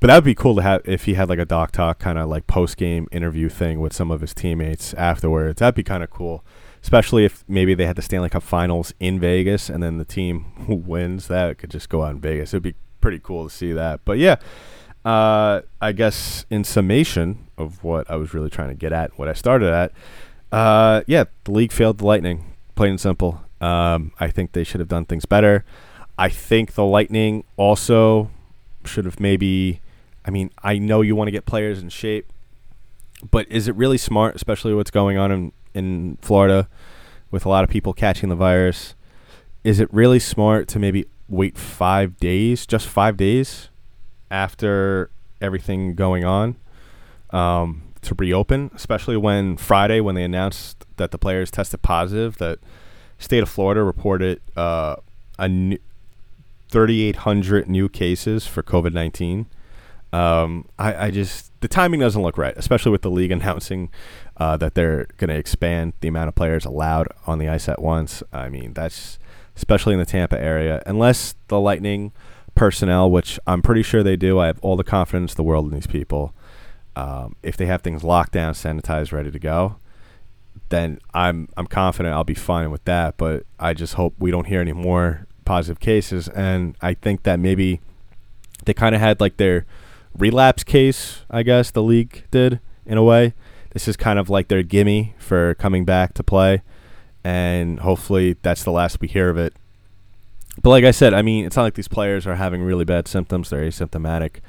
But 0.00 0.08
that 0.08 0.16
would 0.16 0.24
be 0.24 0.34
cool 0.34 0.56
to 0.56 0.62
have 0.62 0.82
if 0.84 1.04
he 1.04 1.14
had 1.14 1.28
like 1.28 1.38
a 1.38 1.44
doc 1.44 1.70
talk 1.70 2.00
kind 2.00 2.18
of 2.18 2.28
like 2.28 2.48
post 2.48 2.76
game 2.76 3.06
interview 3.12 3.48
thing 3.48 3.78
with 3.80 3.92
some 3.92 4.10
of 4.10 4.20
his 4.20 4.34
teammates 4.34 4.92
afterwards. 4.94 5.60
That'd 5.60 5.76
be 5.76 5.84
kind 5.84 6.02
of 6.02 6.10
cool, 6.10 6.44
especially 6.82 7.24
if 7.24 7.44
maybe 7.46 7.74
they 7.74 7.86
had 7.86 7.94
the 7.94 8.02
Stanley 8.02 8.28
Cup 8.28 8.42
Finals 8.42 8.92
in 8.98 9.20
Vegas 9.20 9.70
and 9.70 9.80
then 9.80 9.98
the 9.98 10.04
team 10.04 10.40
who 10.66 10.74
wins 10.74 11.28
that 11.28 11.58
could 11.58 11.70
just 11.70 11.88
go 11.88 12.02
out 12.02 12.10
in 12.10 12.20
Vegas. 12.20 12.52
It'd 12.52 12.64
be 12.64 12.74
pretty 13.00 13.20
cool 13.20 13.48
to 13.48 13.54
see 13.54 13.72
that. 13.72 14.00
But 14.04 14.18
yeah, 14.18 14.36
uh, 15.04 15.62
I 15.80 15.92
guess 15.92 16.46
in 16.50 16.64
summation 16.64 17.46
of 17.58 17.82
what 17.82 18.10
I 18.10 18.16
was 18.16 18.34
really 18.34 18.50
trying 18.50 18.68
to 18.68 18.74
get 18.74 18.92
at, 18.92 19.18
what 19.18 19.28
I 19.28 19.32
started 19.32 19.72
at, 19.72 19.92
uh, 20.52 21.02
yeah, 21.06 21.24
the 21.44 21.52
league 21.52 21.72
failed 21.72 21.98
the 21.98 22.06
Lightning, 22.06 22.44
plain 22.74 22.90
and 22.90 23.00
simple. 23.00 23.42
Um, 23.60 24.12
I 24.18 24.28
think 24.28 24.52
they 24.52 24.64
should 24.64 24.80
have 24.80 24.88
done 24.88 25.04
things 25.04 25.24
better. 25.24 25.64
I 26.18 26.28
think 26.28 26.74
the 26.74 26.84
Lightning 26.84 27.44
also 27.56 28.30
should 28.84 29.04
have 29.04 29.20
maybe 29.20 29.80
I 30.24 30.30
mean, 30.30 30.50
I 30.62 30.78
know 30.78 31.00
you 31.00 31.16
want 31.16 31.28
to 31.28 31.32
get 31.32 31.46
players 31.46 31.82
in 31.82 31.88
shape, 31.88 32.26
but 33.30 33.50
is 33.50 33.68
it 33.68 33.74
really 33.74 33.98
smart, 33.98 34.36
especially 34.36 34.74
what's 34.74 34.90
going 34.90 35.18
on 35.18 35.32
in, 35.32 35.52
in 35.74 36.18
Florida 36.22 36.68
with 37.30 37.44
a 37.44 37.48
lot 37.48 37.64
of 37.64 37.70
people 37.70 37.92
catching 37.92 38.28
the 38.28 38.36
virus? 38.36 38.94
Is 39.64 39.80
it 39.80 39.92
really 39.92 40.18
smart 40.18 40.68
to 40.68 40.78
maybe 40.78 41.06
wait 41.28 41.56
five 41.56 42.18
days, 42.18 42.66
just 42.66 42.86
five 42.86 43.16
days 43.16 43.68
after 44.32 45.10
everything 45.40 45.94
going 45.94 46.24
on 46.24 46.56
um, 47.30 47.82
to 48.00 48.14
reopen, 48.14 48.70
especially 48.74 49.16
when 49.16 49.56
Friday, 49.56 50.00
when 50.00 50.14
they 50.14 50.24
announced 50.24 50.84
that 50.96 51.10
the 51.12 51.18
players 51.18 51.50
tested 51.50 51.82
positive, 51.82 52.38
that 52.38 52.58
state 53.18 53.42
of 53.42 53.48
Florida 53.48 53.82
reported 53.82 54.40
uh, 54.56 54.96
a 55.38 55.78
3,800 56.70 57.68
new 57.68 57.88
cases 57.88 58.46
for 58.46 58.62
COVID 58.62 58.94
19 58.94 59.46
Um, 60.12 60.68
I, 60.78 61.06
I 61.06 61.10
just 61.10 61.52
the 61.60 61.68
timing 61.68 62.00
doesn't 62.00 62.22
look 62.22 62.38
right, 62.38 62.54
especially 62.56 62.90
with 62.90 63.02
the 63.02 63.10
league 63.10 63.30
announcing 63.38 63.90
uh, 64.38 64.56
that 64.56 64.74
they're 64.74 65.06
going 65.18 65.28
to 65.28 65.36
expand 65.36 65.92
the 66.00 66.08
amount 66.08 66.28
of 66.28 66.34
players 66.34 66.64
allowed 66.64 67.08
on 67.26 67.38
the 67.38 67.48
ice 67.48 67.68
at 67.68 67.80
once. 67.80 68.22
I 68.32 68.48
mean, 68.48 68.72
that's 68.72 69.18
especially 69.56 69.92
in 69.92 69.98
the 69.98 70.06
Tampa 70.06 70.40
area, 70.40 70.82
unless 70.86 71.34
the 71.48 71.60
Lightning 71.60 72.12
personnel, 72.54 73.10
which 73.10 73.38
I'm 73.46 73.62
pretty 73.62 73.82
sure 73.82 74.02
they 74.02 74.16
do. 74.16 74.38
I 74.38 74.46
have 74.46 74.58
all 74.60 74.76
the 74.76 74.84
confidence 74.84 75.32
in 75.32 75.36
the 75.36 75.42
world 75.42 75.66
in 75.66 75.72
these 75.72 75.86
people. 75.86 76.34
Um, 76.94 77.36
if 77.42 77.56
they 77.56 77.66
have 77.66 77.82
things 77.82 78.04
locked 78.04 78.32
down, 78.32 78.54
sanitized, 78.54 79.12
ready 79.12 79.30
to 79.30 79.38
go, 79.38 79.76
then 80.68 80.98
I'm 81.14 81.48
I'm 81.56 81.66
confident 81.66 82.14
I'll 82.14 82.24
be 82.24 82.34
fine 82.34 82.70
with 82.70 82.84
that. 82.84 83.16
But 83.16 83.44
I 83.58 83.74
just 83.74 83.94
hope 83.94 84.14
we 84.18 84.30
don't 84.30 84.46
hear 84.46 84.60
any 84.60 84.72
more 84.72 85.26
positive 85.44 85.80
cases. 85.80 86.28
And 86.28 86.76
I 86.80 86.94
think 86.94 87.22
that 87.22 87.38
maybe 87.38 87.80
they 88.64 88.74
kind 88.74 88.94
of 88.94 89.00
had 89.00 89.20
like 89.20 89.38
their 89.38 89.64
relapse 90.16 90.64
case, 90.64 91.22
I 91.30 91.42
guess 91.42 91.70
the 91.70 91.82
league 91.82 92.24
did 92.30 92.60
in 92.84 92.98
a 92.98 93.02
way. 93.02 93.34
This 93.70 93.88
is 93.88 93.96
kind 93.96 94.18
of 94.18 94.28
like 94.28 94.48
their 94.48 94.62
gimme 94.62 95.14
for 95.18 95.54
coming 95.54 95.86
back 95.86 96.12
to 96.14 96.22
play, 96.22 96.62
and 97.24 97.80
hopefully 97.80 98.36
that's 98.42 98.64
the 98.64 98.72
last 98.72 99.00
we 99.00 99.08
hear 99.08 99.30
of 99.30 99.38
it. 99.38 99.54
But 100.60 100.70
like 100.70 100.84
I 100.84 100.90
said, 100.90 101.14
I 101.14 101.22
mean, 101.22 101.46
it's 101.46 101.56
not 101.56 101.62
like 101.62 101.74
these 101.74 101.88
players 101.88 102.26
are 102.26 102.34
having 102.34 102.62
really 102.62 102.84
bad 102.84 103.08
symptoms; 103.08 103.50
they're 103.50 103.62
asymptomatic. 103.62 104.40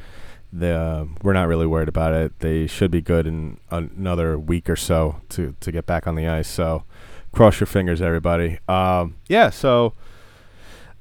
Uh, 0.62 1.06
we're 1.24 1.34
not 1.34 1.48
really 1.48 1.66
worried 1.66 1.88
about 1.88 2.14
it. 2.14 2.40
They 2.40 2.68
should 2.68 2.92
be 2.92 3.02
good 3.02 3.26
in 3.26 3.58
another 3.72 4.38
week 4.38 4.70
or 4.70 4.76
so 4.76 5.22
to 5.30 5.56
to 5.60 5.72
get 5.72 5.86
back 5.86 6.06
on 6.06 6.16
the 6.16 6.28
ice. 6.28 6.50
So, 6.50 6.84
cross 7.32 7.60
your 7.60 7.68
fingers, 7.68 8.02
everybody. 8.02 8.60
Um, 8.68 9.16
yeah. 9.28 9.50
So, 9.50 9.94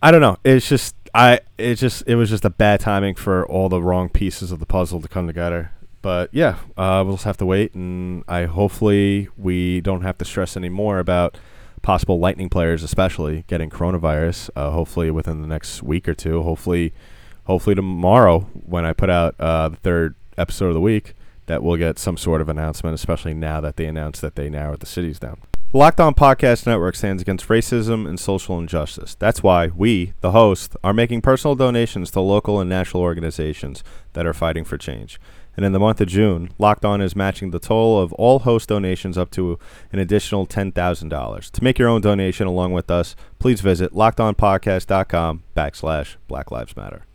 I 0.02 0.10
don't 0.10 0.20
know. 0.20 0.38
It's 0.44 0.68
just 0.68 0.94
I. 1.14 1.40
It 1.58 1.76
just 1.76 2.04
it 2.06 2.14
was 2.14 2.30
just 2.30 2.44
a 2.44 2.50
bad 2.50 2.80
timing 2.80 3.16
for 3.16 3.44
all 3.46 3.68
the 3.68 3.82
wrong 3.82 4.08
pieces 4.08 4.52
of 4.52 4.60
the 4.60 4.66
puzzle 4.66 5.00
to 5.00 5.08
come 5.08 5.26
together. 5.26 5.72
But 6.00 6.30
yeah, 6.32 6.58
uh, 6.76 7.02
we'll 7.04 7.14
just 7.14 7.24
have 7.24 7.36
to 7.38 7.46
wait, 7.46 7.74
and 7.74 8.24
I 8.26 8.44
hopefully 8.44 9.28
we 9.36 9.80
don't 9.80 10.02
have 10.02 10.18
to 10.18 10.24
stress 10.24 10.56
anymore 10.56 10.98
about 10.98 11.38
possible 11.82 12.18
Lightning 12.18 12.48
players, 12.48 12.82
especially 12.82 13.44
getting 13.48 13.70
coronavirus. 13.70 14.50
Uh, 14.56 14.70
hopefully 14.70 15.10
within 15.10 15.42
the 15.42 15.48
next 15.48 15.82
week 15.82 16.08
or 16.08 16.14
two. 16.14 16.42
Hopefully, 16.42 16.92
hopefully 17.44 17.74
tomorrow 17.74 18.40
when 18.40 18.84
I 18.84 18.92
put 18.92 19.10
out 19.10 19.34
uh, 19.38 19.68
the 19.68 19.76
third 19.76 20.14
episode 20.38 20.68
of 20.68 20.74
the 20.74 20.80
week, 20.80 21.14
that 21.46 21.62
we'll 21.62 21.76
get 21.76 21.98
some 21.98 22.16
sort 22.16 22.40
of 22.40 22.48
announcement. 22.48 22.94
Especially 22.94 23.34
now 23.34 23.60
that 23.60 23.76
they 23.76 23.86
announced 23.86 24.20
that 24.22 24.36
they 24.36 24.48
narrowed 24.48 24.80
the 24.80 24.86
cities 24.86 25.18
down. 25.18 25.40
Locked 25.74 26.00
On 26.00 26.12
Podcast 26.12 26.66
Network 26.66 26.94
stands 26.94 27.22
against 27.22 27.48
racism 27.48 28.06
and 28.06 28.20
social 28.20 28.58
injustice. 28.58 29.14
That's 29.14 29.42
why 29.42 29.68
we, 29.68 30.12
the 30.20 30.32
host, 30.32 30.76
are 30.84 30.92
making 30.92 31.22
personal 31.22 31.54
donations 31.54 32.10
to 32.10 32.20
local 32.20 32.60
and 32.60 32.68
national 32.68 33.02
organizations 33.02 33.82
that 34.12 34.26
are 34.26 34.34
fighting 34.34 34.64
for 34.64 34.76
change. 34.76 35.18
And 35.56 35.64
in 35.64 35.72
the 35.72 35.78
month 35.78 36.02
of 36.02 36.08
June, 36.08 36.50
Locked 36.58 36.84
On 36.84 37.00
is 37.00 37.16
matching 37.16 37.52
the 37.52 37.58
total 37.58 37.98
of 37.98 38.12
all 38.14 38.40
host 38.40 38.68
donations 38.68 39.16
up 39.16 39.30
to 39.30 39.58
an 39.92 39.98
additional 39.98 40.46
$10,000. 40.46 41.50
To 41.50 41.64
make 41.64 41.78
your 41.78 41.88
own 41.88 42.02
donation 42.02 42.46
along 42.46 42.74
with 42.74 42.90
us, 42.90 43.16
please 43.38 43.62
visit 43.62 43.94
lockedonpodcast.com 43.94 45.42
backslash 45.56 46.16
Black 46.28 46.50
Lives 46.50 46.76
Matter. 46.76 47.06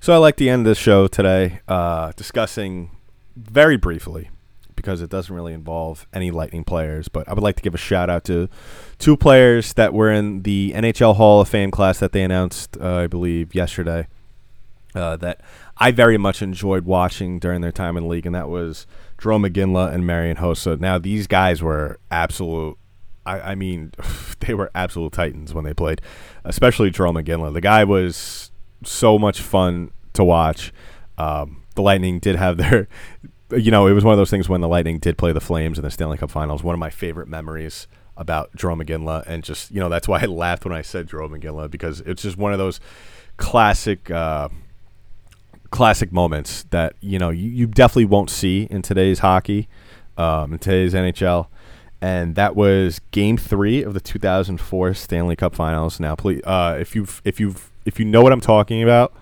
So 0.00 0.14
I 0.14 0.16
like 0.16 0.36
to 0.36 0.48
end 0.48 0.64
this 0.64 0.78
show 0.78 1.08
today 1.08 1.60
uh, 1.68 2.12
discussing 2.16 2.92
very 3.36 3.76
briefly, 3.76 4.30
because 4.76 5.02
it 5.02 5.10
doesn't 5.10 5.34
really 5.34 5.52
involve 5.52 6.06
any 6.12 6.30
Lightning 6.30 6.64
players, 6.64 7.08
but 7.08 7.28
I 7.28 7.34
would 7.34 7.42
like 7.42 7.56
to 7.56 7.62
give 7.62 7.74
a 7.74 7.78
shout 7.78 8.08
out 8.08 8.24
to 8.24 8.48
two 8.98 9.16
players 9.16 9.72
that 9.74 9.92
were 9.92 10.12
in 10.12 10.42
the 10.42 10.72
NHL 10.74 11.16
Hall 11.16 11.40
of 11.40 11.48
Fame 11.48 11.70
class 11.70 11.98
that 11.98 12.12
they 12.12 12.22
announced, 12.22 12.76
uh, 12.80 12.96
I 12.96 13.06
believe, 13.06 13.54
yesterday. 13.54 14.06
Uh, 14.94 15.14
that 15.16 15.42
I 15.76 15.90
very 15.90 16.16
much 16.16 16.40
enjoyed 16.40 16.86
watching 16.86 17.38
during 17.38 17.60
their 17.60 17.72
time 17.72 17.98
in 17.98 18.04
the 18.04 18.08
league, 18.08 18.24
and 18.24 18.34
that 18.34 18.48
was 18.48 18.86
Jarome 19.18 19.46
Iginla 19.50 19.92
and 19.92 20.06
Marian 20.06 20.38
Hossa. 20.38 20.80
Now, 20.80 20.98
these 20.98 21.26
guys 21.26 21.62
were 21.62 21.98
absolute. 22.10 22.78
I, 23.26 23.40
I 23.40 23.54
mean, 23.54 23.92
they 24.40 24.54
were 24.54 24.70
absolute 24.74 25.12
titans 25.12 25.52
when 25.52 25.64
they 25.64 25.74
played, 25.74 26.00
especially 26.44 26.90
Jarome 26.90 27.22
Iginla. 27.22 27.52
The 27.52 27.60
guy 27.60 27.84
was 27.84 28.50
so 28.84 29.18
much 29.18 29.40
fun 29.40 29.90
to 30.14 30.24
watch. 30.24 30.72
Um, 31.18 31.62
the 31.74 31.82
Lightning 31.82 32.18
did 32.18 32.36
have 32.36 32.56
their, 32.56 32.88
you 33.50 33.70
know, 33.70 33.86
it 33.86 33.92
was 33.92 34.04
one 34.04 34.12
of 34.12 34.18
those 34.18 34.30
things 34.30 34.48
when 34.48 34.60
the 34.60 34.68
Lightning 34.68 34.98
did 34.98 35.18
play 35.18 35.32
the 35.32 35.40
Flames 35.40 35.78
in 35.78 35.84
the 35.84 35.90
Stanley 35.90 36.18
Cup 36.18 36.30
Finals. 36.30 36.62
One 36.62 36.74
of 36.74 36.78
my 36.78 36.90
favorite 36.90 37.28
memories 37.28 37.86
about 38.16 38.50
Jarome 38.56 38.82
Iginla, 38.82 39.24
and 39.26 39.44
just 39.44 39.70
you 39.70 39.80
know, 39.80 39.88
that's 39.88 40.08
why 40.08 40.20
I 40.22 40.26
laughed 40.26 40.64
when 40.64 40.74
I 40.74 40.82
said 40.82 41.08
Jarome 41.08 41.40
Iginla 41.40 41.70
because 41.70 42.00
it's 42.00 42.22
just 42.22 42.36
one 42.36 42.52
of 42.52 42.58
those 42.58 42.80
classic. 43.36 44.10
Uh, 44.10 44.48
classic 45.70 46.12
moments 46.12 46.64
that 46.70 46.94
you 47.00 47.18
know 47.18 47.30
you, 47.30 47.50
you 47.50 47.66
definitely 47.66 48.04
won't 48.04 48.30
see 48.30 48.66
in 48.70 48.82
today's 48.82 49.18
hockey, 49.18 49.68
um, 50.16 50.52
in 50.52 50.58
today's 50.58 50.94
NHL, 50.94 51.48
and 52.00 52.34
that 52.34 52.56
was 52.56 53.00
Game 53.10 53.36
Three 53.36 53.82
of 53.82 53.94
the 53.94 54.00
2004 54.00 54.94
Stanley 54.94 55.36
Cup 55.36 55.54
Finals. 55.54 56.00
Now, 56.00 56.14
please, 56.14 56.40
uh, 56.44 56.76
if 56.80 56.94
you 56.94 57.06
if 57.24 57.40
you 57.40 57.54
if 57.84 57.98
you 57.98 58.04
know 58.04 58.22
what 58.22 58.32
I'm 58.32 58.40
talking 58.40 58.82
about, 58.82 59.12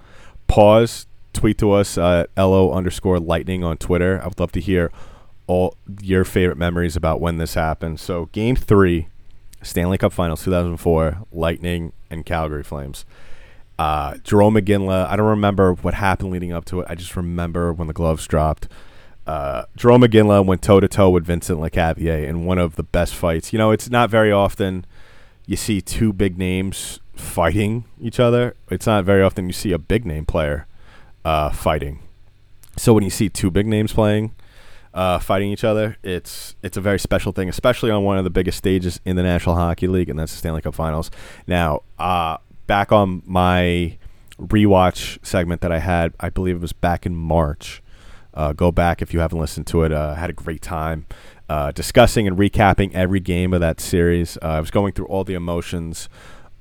pause, 0.47 1.07
tweet 1.35 1.59
to 1.59 1.73
us 1.73 1.99
uh, 1.99 2.27
at 2.37 2.43
lo 2.43 2.73
underscore 2.73 3.19
lightning 3.19 3.65
on 3.65 3.77
Twitter. 3.77 4.21
I 4.23 4.27
would 4.27 4.41
love 4.41 4.53
to 4.53 4.61
hear 4.61 4.91
all 5.47 5.77
your 6.01 6.25
favorite 6.25 6.57
memories 6.57 6.97
about 6.97 7.21
when 7.21 7.39
this 7.39 7.55
happened. 7.55 8.01
So, 8.01 8.27
Game 8.27 8.57
Three, 8.57 9.09
Stanley 9.63 9.99
Cup 9.99 10.13
Finals 10.13 10.45
2004, 10.45 11.19
Lightning 11.33 11.93
and 12.11 12.25
Calgary 12.25 12.63
Flames. 12.63 13.05
Uh, 13.79 14.15
Jarome 14.15 14.59
Iginla, 14.61 15.09
I 15.09 15.17
don't 15.17 15.27
remember 15.27 15.75
what 15.75 15.95
happened 15.95 16.31
leading 16.31 16.53
up 16.53 16.65
to 16.67 16.81
it. 16.81 16.87
I 16.89 16.95
just 16.95 17.17
remember 17.17 17.73
when 17.73 17.89
the 17.89 17.95
gloves 17.95 18.27
dropped. 18.27 18.69
Uh, 19.27 19.65
Jarome 19.77 20.05
Iginla 20.05 20.47
went 20.47 20.63
toe 20.63 20.81
to 20.81 20.87
toe 20.87 21.11
with 21.11 21.25
Vincent 21.25 21.59
Lecavalier 21.59 22.27
in 22.27 22.45
one 22.45 22.59
of 22.59 22.77
the 22.77 22.83
best 22.83 23.15
fights. 23.15 23.53
You 23.53 23.59
know, 23.59 23.73
it's 23.73 23.91
not 23.91 24.11
very 24.11 24.31
often 24.31 24.87
you 25.47 25.57
see 25.57 25.81
two 25.81 26.13
big 26.13 26.39
names 26.39 27.01
fighting 27.15 27.85
each 28.01 28.21
other. 28.21 28.55
It's 28.71 28.87
not 28.87 29.05
very 29.05 29.23
often 29.23 29.47
you 29.47 29.53
see 29.53 29.73
a 29.73 29.79
big 29.79 30.05
name 30.05 30.25
player 30.25 30.67
uh, 31.25 31.51
fighting. 31.51 32.01
So 32.77 32.93
when 32.93 33.05
you 33.05 33.11
see 33.11 33.29
two 33.29 33.51
big 33.51 33.67
names 33.67 33.93
playing, 33.93 34.35
uh, 34.93 35.19
fighting 35.19 35.51
each 35.51 35.65
other, 35.65 35.97
it's 36.03 36.55
it's 36.63 36.77
a 36.77 36.81
very 36.81 36.99
special 36.99 37.33
thing, 37.33 37.49
especially 37.49 37.91
on 37.91 38.05
one 38.05 38.19
of 38.19 38.25
the 38.25 38.31
biggest 38.31 38.59
stages 38.59 39.01
in 39.05 39.17
the 39.17 39.23
National 39.23 39.55
Hockey 39.55 39.87
League, 39.87 40.09
and 40.09 40.19
that's 40.19 40.33
the 40.33 40.39
Stanley 40.39 40.63
Cup 40.63 40.75
Finals. 40.75 41.11
Now, 41.47 41.83
uh, 41.99 42.39
back 42.67 42.93
on 42.93 43.23
my 43.27 43.99
rewatch 44.39 45.25
segment 45.25 45.61
that 45.61 45.73
I 45.73 45.79
had, 45.79 46.15
I 46.19 46.31
believe 46.31 46.57
it 46.57 46.63
was 46.63 46.73
back 46.73 47.07
in 47.07 47.15
March. 47.17 47.83
Uh, 48.33 48.53
go 48.53 48.73
back 48.73 49.01
if 49.01 49.15
you 49.15 49.21
haven't 49.21 49.39
listened 49.39 49.67
to 49.69 49.85
it. 49.85 49.93
Uh, 49.93 50.15
had 50.15 50.31
a 50.31 50.33
great 50.33 50.61
time 50.61 51.07
uh, 51.49 51.73
discussing 51.73 52.27
and 52.27 52.37
recapping 52.37 52.93
every 52.95 53.21
game 53.21 53.53
of 53.53 53.61
that 53.61 53.81
series. 53.81 54.37
Uh, 54.39 54.47
I 54.47 54.61
was 54.61 54.71
going 54.71 54.93
through 54.93 55.07
all 55.07 55.25
the 55.25 55.35
emotions 55.35 56.09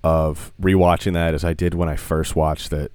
of 0.03 0.51
rewatching 0.61 1.13
that 1.13 1.33
as 1.33 1.45
I 1.45 1.53
did 1.53 1.73
when 1.73 1.87
I 1.89 1.95
first 1.95 2.35
watched 2.35 2.73
it. 2.73 2.91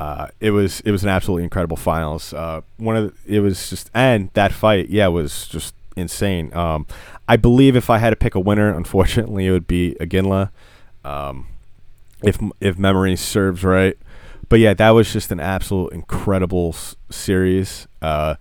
Uh, 0.00 0.26
it 0.40 0.50
was 0.50 0.80
it 0.80 0.90
was 0.90 1.02
an 1.04 1.08
absolutely 1.08 1.44
incredible 1.44 1.76
finals. 1.76 2.32
Uh, 2.34 2.60
one 2.78 2.96
of 2.96 3.14
the, 3.26 3.36
it 3.36 3.40
was 3.40 3.70
just 3.70 3.90
and 3.94 4.30
that 4.34 4.52
fight, 4.52 4.88
yeah, 4.88 5.06
was 5.06 5.46
just 5.46 5.74
insane. 5.96 6.52
Um, 6.54 6.86
I 7.28 7.36
believe 7.36 7.76
if 7.76 7.88
I 7.90 7.98
had 7.98 8.10
to 8.10 8.16
pick 8.16 8.34
a 8.34 8.40
winner, 8.40 8.74
unfortunately, 8.76 9.46
it 9.46 9.50
would 9.52 9.66
be 9.68 9.96
Iginla, 10.00 10.50
Um, 11.04 11.46
if 12.22 12.38
if 12.60 12.78
memory 12.78 13.16
serves 13.16 13.62
right. 13.64 13.96
But 14.48 14.58
yeah, 14.60 14.74
that 14.74 14.90
was 14.90 15.12
just 15.12 15.32
an 15.32 15.40
absolute 15.40 15.92
incredible 15.92 16.70
s- 16.74 16.96
series, 17.10 17.86
uh, 18.02 18.34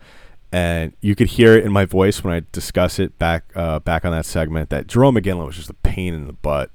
and 0.51 0.93
you 1.01 1.15
could 1.15 1.27
hear 1.27 1.57
it 1.57 1.63
in 1.65 1.71
my 1.71 1.85
voice 1.85 2.23
when 2.23 2.33
I 2.33 2.41
discuss 2.51 2.99
it 2.99 3.17
back 3.19 3.45
uh, 3.55 3.79
back 3.79 4.03
on 4.05 4.11
that 4.11 4.25
segment. 4.25 4.69
That 4.69 4.87
Jarome 4.87 5.17
Iginla 5.19 5.45
was 5.45 5.55
just 5.55 5.69
a 5.69 5.73
pain 5.75 6.13
in 6.13 6.27
the 6.27 6.33
butt 6.33 6.71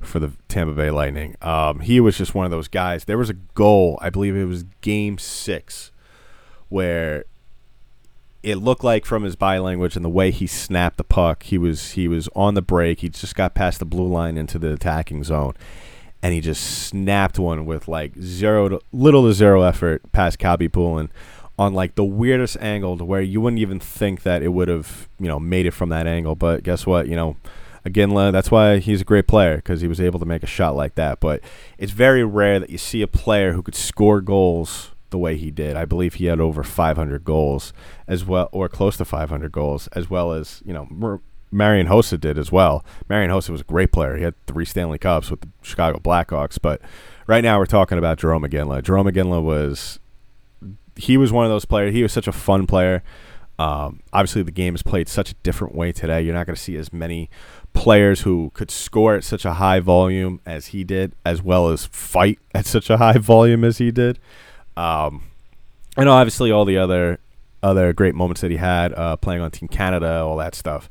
for 0.00 0.18
the 0.18 0.32
Tampa 0.48 0.74
Bay 0.74 0.90
Lightning. 0.90 1.36
Um, 1.42 1.80
he 1.80 2.00
was 2.00 2.16
just 2.16 2.34
one 2.34 2.44
of 2.44 2.50
those 2.50 2.68
guys. 2.68 3.04
There 3.04 3.18
was 3.18 3.30
a 3.30 3.34
goal, 3.34 3.98
I 4.00 4.10
believe 4.10 4.36
it 4.36 4.44
was 4.44 4.64
Game 4.80 5.18
Six, 5.18 5.92
where 6.68 7.24
it 8.42 8.56
looked 8.56 8.82
like 8.82 9.04
from 9.04 9.22
his 9.22 9.36
body 9.36 9.58
language 9.58 9.96
and 9.96 10.04
the 10.04 10.10
way 10.10 10.30
he 10.30 10.46
snapped 10.46 10.96
the 10.96 11.04
puck, 11.04 11.42
he 11.42 11.58
was 11.58 11.92
he 11.92 12.08
was 12.08 12.28
on 12.34 12.54
the 12.54 12.62
break. 12.62 13.00
He 13.00 13.08
just 13.08 13.34
got 13.34 13.54
past 13.54 13.78
the 13.78 13.84
blue 13.84 14.08
line 14.08 14.36
into 14.36 14.58
the 14.58 14.72
attacking 14.72 15.24
zone 15.24 15.54
and 16.22 16.34
he 16.34 16.40
just 16.40 16.62
snapped 16.86 17.38
one 17.38 17.64
with 17.66 17.88
like 17.88 18.12
zero 18.20 18.68
to 18.68 18.80
little 18.92 19.26
to 19.26 19.32
zero 19.32 19.62
effort 19.62 20.02
past 20.12 20.38
Khabibulin 20.38 21.08
on 21.58 21.74
like 21.74 21.94
the 21.94 22.04
weirdest 22.04 22.56
angle 22.60 22.96
to 22.98 23.04
where 23.04 23.20
you 23.20 23.40
wouldn't 23.40 23.60
even 23.60 23.80
think 23.80 24.22
that 24.22 24.42
it 24.42 24.48
would 24.48 24.68
have 24.68 25.08
you 25.18 25.28
know 25.28 25.40
made 25.40 25.66
it 25.66 25.72
from 25.72 25.88
that 25.90 26.06
angle. 26.06 26.34
But 26.34 26.62
guess 26.62 26.86
what? 26.86 27.08
You 27.08 27.16
know, 27.16 27.36
again, 27.84 28.14
that's 28.32 28.50
why 28.50 28.78
he's 28.78 29.00
a 29.00 29.04
great 29.04 29.26
player 29.26 29.56
because 29.56 29.80
he 29.80 29.88
was 29.88 30.00
able 30.00 30.18
to 30.20 30.26
make 30.26 30.42
a 30.42 30.46
shot 30.46 30.76
like 30.76 30.94
that. 30.96 31.20
But 31.20 31.40
it's 31.78 31.92
very 31.92 32.24
rare 32.24 32.60
that 32.60 32.70
you 32.70 32.78
see 32.78 33.02
a 33.02 33.06
player 33.06 33.52
who 33.52 33.62
could 33.62 33.74
score 33.74 34.20
goals 34.20 34.90
the 35.10 35.18
way 35.18 35.36
he 35.36 35.50
did. 35.50 35.76
I 35.76 35.84
believe 35.84 36.14
he 36.14 36.26
had 36.26 36.40
over 36.40 36.62
500 36.62 37.24
goals 37.24 37.72
as 38.06 38.24
well, 38.24 38.48
or 38.52 38.68
close 38.68 38.96
to 38.98 39.04
500 39.04 39.50
goals, 39.52 39.88
as 39.88 40.08
well 40.08 40.32
as 40.32 40.62
you 40.64 40.72
know 40.72 41.20
Marian 41.52 41.88
Hossa 41.88 42.18
did 42.18 42.38
as 42.38 42.52
well. 42.52 42.84
Marian 43.08 43.30
Hossa 43.30 43.50
was 43.50 43.60
a 43.60 43.64
great 43.64 43.92
player. 43.92 44.16
He 44.16 44.22
had 44.22 44.34
three 44.46 44.64
Stanley 44.64 44.98
Cups 44.98 45.30
with 45.30 45.40
the 45.40 45.48
Chicago 45.62 45.98
Blackhawks. 45.98 46.58
But 46.60 46.80
right 47.26 47.42
now 47.42 47.58
we're 47.58 47.66
talking 47.66 47.98
about 47.98 48.18
Jarome 48.18 48.46
Iginla. 48.46 48.82
Jarome 48.82 49.10
Iginla 49.10 49.42
was 49.42 49.98
he 50.96 51.16
was 51.16 51.32
one 51.32 51.44
of 51.44 51.50
those 51.50 51.64
players. 51.64 51.92
He 51.92 52.02
was 52.02 52.12
such 52.12 52.28
a 52.28 52.32
fun 52.32 52.66
player. 52.66 53.02
Um, 53.58 54.00
obviously, 54.12 54.42
the 54.42 54.52
game 54.52 54.74
is 54.74 54.82
played 54.82 55.08
such 55.08 55.32
a 55.32 55.34
different 55.42 55.74
way 55.74 55.92
today. 55.92 56.22
You're 56.22 56.34
not 56.34 56.46
going 56.46 56.56
to 56.56 56.60
see 56.60 56.76
as 56.76 56.92
many 56.92 57.28
players 57.80 58.20
who 58.20 58.50
could 58.52 58.70
score 58.70 59.14
at 59.14 59.24
such 59.24 59.46
a 59.46 59.54
high 59.54 59.80
volume 59.80 60.38
as 60.44 60.66
he 60.66 60.84
did, 60.84 61.14
as 61.24 61.42
well 61.42 61.70
as 61.70 61.86
fight 61.86 62.38
at 62.54 62.66
such 62.66 62.90
a 62.90 62.98
high 62.98 63.16
volume 63.16 63.64
as 63.64 63.78
he 63.78 63.90
did. 63.90 64.18
Um, 64.76 65.22
and 65.96 66.06
obviously, 66.06 66.52
all 66.52 66.66
the 66.66 66.76
other 66.76 67.18
other 67.62 67.94
great 67.94 68.14
moments 68.14 68.42
that 68.42 68.50
he 68.50 68.58
had 68.58 68.92
uh, 68.92 69.16
playing 69.16 69.40
on 69.40 69.50
Team 69.50 69.66
Canada, 69.66 70.20
all 70.20 70.36
that 70.36 70.54
stuff. 70.54 70.90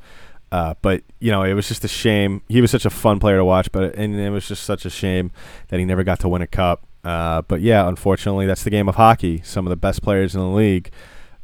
Uh, 0.51 0.73
but 0.81 1.03
you 1.19 1.31
know, 1.31 1.43
it 1.43 1.53
was 1.53 1.67
just 1.67 1.83
a 1.83 1.87
shame. 1.87 2.41
He 2.49 2.59
was 2.59 2.71
such 2.71 2.85
a 2.85 2.89
fun 2.89 3.19
player 3.19 3.37
to 3.37 3.45
watch, 3.45 3.71
but 3.71 3.93
and 3.93 4.15
it 4.15 4.31
was 4.31 4.47
just 4.47 4.63
such 4.63 4.83
a 4.83 4.89
shame 4.89 5.29
that 5.67 5.77
he 5.79 5.85
never 5.85 6.03
got 6.03 6.19
to 6.21 6.27
win 6.27 6.41
a 6.41 6.47
cup. 6.47 6.87
Uh, 7.03 7.43
but 7.43 7.61
yeah, 7.61 7.87
unfortunately, 7.87 8.47
that's 8.47 8.63
the 8.63 8.71
game 8.71 8.89
of 8.89 8.95
hockey. 8.95 9.41
Some 9.43 9.67
of 9.67 9.69
the 9.69 9.77
best 9.77 10.01
players 10.01 10.33
in 10.33 10.41
the 10.41 10.47
league 10.47 10.89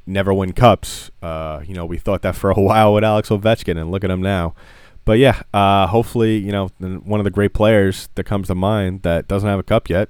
never 0.07 0.33
win 0.33 0.53
cups. 0.53 1.11
Uh, 1.21 1.61
you 1.67 1.75
know, 1.75 1.85
we 1.85 1.99
thought 1.99 2.23
that 2.23 2.35
for 2.35 2.49
a 2.49 2.59
while 2.59 2.95
with 2.95 3.03
Alex 3.03 3.29
Ovechkin, 3.29 3.79
and 3.79 3.91
look 3.91 4.03
at 4.03 4.09
him 4.09 4.23
now. 4.23 4.55
But 5.05 5.19
yeah, 5.19 5.43
uh, 5.53 5.87
hopefully, 5.87 6.37
you 6.37 6.51
know, 6.51 6.67
one 6.79 7.19
of 7.19 7.23
the 7.23 7.31
great 7.31 7.53
players 7.53 8.09
that 8.15 8.23
comes 8.23 8.47
to 8.47 8.55
mind 8.55 9.03
that 9.03 9.27
doesn't 9.27 9.47
have 9.47 9.59
a 9.59 9.63
cup 9.63 9.87
yet, 9.87 10.09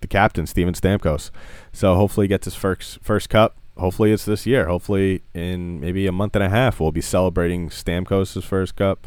the 0.00 0.06
captain 0.06 0.46
Steven 0.46 0.72
Stamkos. 0.72 1.30
So 1.72 1.94
hopefully, 1.94 2.24
he 2.24 2.28
gets 2.28 2.46
his 2.46 2.54
first 2.54 2.98
first 3.02 3.28
cup. 3.28 3.56
Hopefully, 3.76 4.12
it's 4.12 4.24
this 4.24 4.46
year. 4.46 4.66
Hopefully, 4.66 5.22
in 5.34 5.78
maybe 5.80 6.06
a 6.06 6.12
month 6.12 6.34
and 6.36 6.42
a 6.42 6.48
half, 6.48 6.80
we'll 6.80 6.92
be 6.92 7.02
celebrating 7.02 7.68
Stamkos' 7.68 8.42
first 8.42 8.76
cup. 8.76 9.06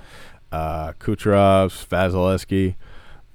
Uh, 0.51 0.93
Kucherov's, 0.93 1.85
Vasilevskiy. 1.85 2.75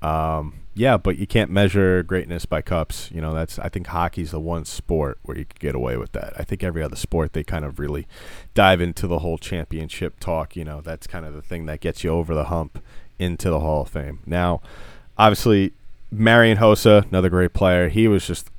Um, 0.00 0.61
yeah, 0.74 0.96
but 0.96 1.18
you 1.18 1.26
can't 1.26 1.50
measure 1.50 2.02
greatness 2.02 2.46
by 2.46 2.62
cups. 2.62 3.10
You 3.12 3.20
know, 3.20 3.34
that's 3.34 3.58
I 3.58 3.68
think 3.68 3.88
hockey's 3.88 4.30
the 4.30 4.40
one 4.40 4.64
sport 4.64 5.18
where 5.22 5.36
you 5.36 5.44
could 5.44 5.60
get 5.60 5.74
away 5.74 5.96
with 5.96 6.12
that. 6.12 6.32
I 6.38 6.44
think 6.44 6.64
every 6.64 6.82
other 6.82 6.96
sport 6.96 7.34
they 7.34 7.44
kind 7.44 7.64
of 7.64 7.78
really 7.78 8.06
dive 8.54 8.80
into 8.80 9.06
the 9.06 9.18
whole 9.18 9.36
championship 9.36 10.18
talk. 10.18 10.56
You 10.56 10.64
know, 10.64 10.80
that's 10.80 11.06
kind 11.06 11.26
of 11.26 11.34
the 11.34 11.42
thing 11.42 11.66
that 11.66 11.80
gets 11.80 12.02
you 12.02 12.10
over 12.10 12.34
the 12.34 12.44
hump 12.44 12.82
into 13.18 13.50
the 13.50 13.60
Hall 13.60 13.82
of 13.82 13.90
Fame. 13.90 14.20
Now, 14.24 14.62
obviously, 15.18 15.72
Marian 16.10 16.56
Hossa, 16.56 17.06
another 17.06 17.28
great 17.28 17.52
player. 17.52 17.90
He 17.90 18.08
was 18.08 18.26
just, 18.26 18.50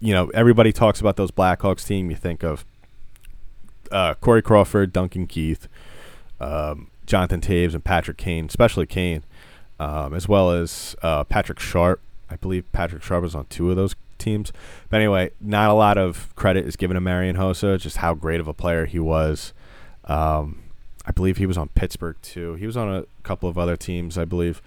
you 0.00 0.14
know, 0.14 0.28
everybody 0.28 0.72
talks 0.72 1.00
about 1.00 1.16
those 1.16 1.32
Blackhawks 1.32 1.84
team. 1.84 2.08
You 2.08 2.16
think 2.16 2.44
of 2.44 2.64
uh, 3.90 4.14
Corey 4.14 4.42
Crawford, 4.42 4.92
Duncan 4.92 5.26
Keith, 5.26 5.66
um, 6.40 6.88
Jonathan 7.04 7.40
Toews, 7.40 7.74
and 7.74 7.84
Patrick 7.84 8.16
Kane, 8.16 8.46
especially 8.46 8.86
Kane 8.86 9.24
um, 9.78 10.14
as 10.14 10.28
well 10.28 10.50
as 10.50 10.96
uh, 11.02 11.24
Patrick 11.24 11.60
Sharp. 11.60 12.00
I 12.30 12.36
believe 12.36 12.70
Patrick 12.72 13.02
Sharp 13.02 13.22
was 13.22 13.34
on 13.34 13.46
two 13.46 13.70
of 13.70 13.76
those 13.76 13.94
teams. 14.18 14.52
But 14.90 14.98
anyway, 14.98 15.30
not 15.40 15.70
a 15.70 15.74
lot 15.74 15.96
of 15.96 16.34
credit 16.36 16.66
is 16.66 16.76
given 16.76 16.94
to 16.94 17.00
Marian 17.00 17.36
Hossa, 17.36 17.78
just 17.80 17.98
how 17.98 18.14
great 18.14 18.40
of 18.40 18.48
a 18.48 18.54
player 18.54 18.86
he 18.86 18.98
was. 18.98 19.52
Um, 20.04 20.62
I 21.06 21.10
believe 21.10 21.38
he 21.38 21.46
was 21.46 21.56
on 21.56 21.68
Pittsburgh 21.68 22.16
too. 22.22 22.54
He 22.54 22.66
was 22.66 22.76
on 22.76 22.94
a 22.94 23.04
couple 23.22 23.48
of 23.48 23.56
other 23.56 23.76
teams, 23.76 24.18
I 24.18 24.24
believe. 24.24 24.60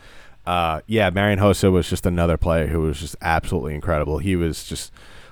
Uh, 0.45 0.81
yeah, 0.87 1.09
Marian 1.11 1.39
Hossa 1.39 1.71
was 1.71 1.87
just 1.87 2.05
another 2.05 2.37
player 2.37 2.67
who 2.67 2.81
was 2.81 2.99
just 2.99 3.15
absolutely 3.21 3.75
incredible. 3.75 4.17
He 4.17 4.35
was 4.35 4.63
just 4.63 4.91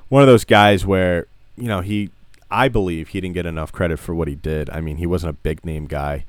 one 0.10 0.22
of 0.22 0.28
those 0.28 0.46
guys 0.46 0.86
where 0.86 1.26
you 1.56 1.68
know 1.68 1.82
he, 1.82 2.12
I 2.52 2.68
believe 2.68 3.10
he 3.10 3.22
didn't 3.22 3.34
get 3.34 3.48
enough 3.48 3.72
credit 3.72 3.98
for 3.98 4.14
what 4.14 4.28
he 4.28 4.36
did. 4.36 4.70
I 4.70 4.82
mean, 4.82 4.98
he 4.98 5.08
wasn't 5.08 5.32
a 5.32 5.34
big 5.42 5.66
name 5.66 5.88
guy, 5.88 6.26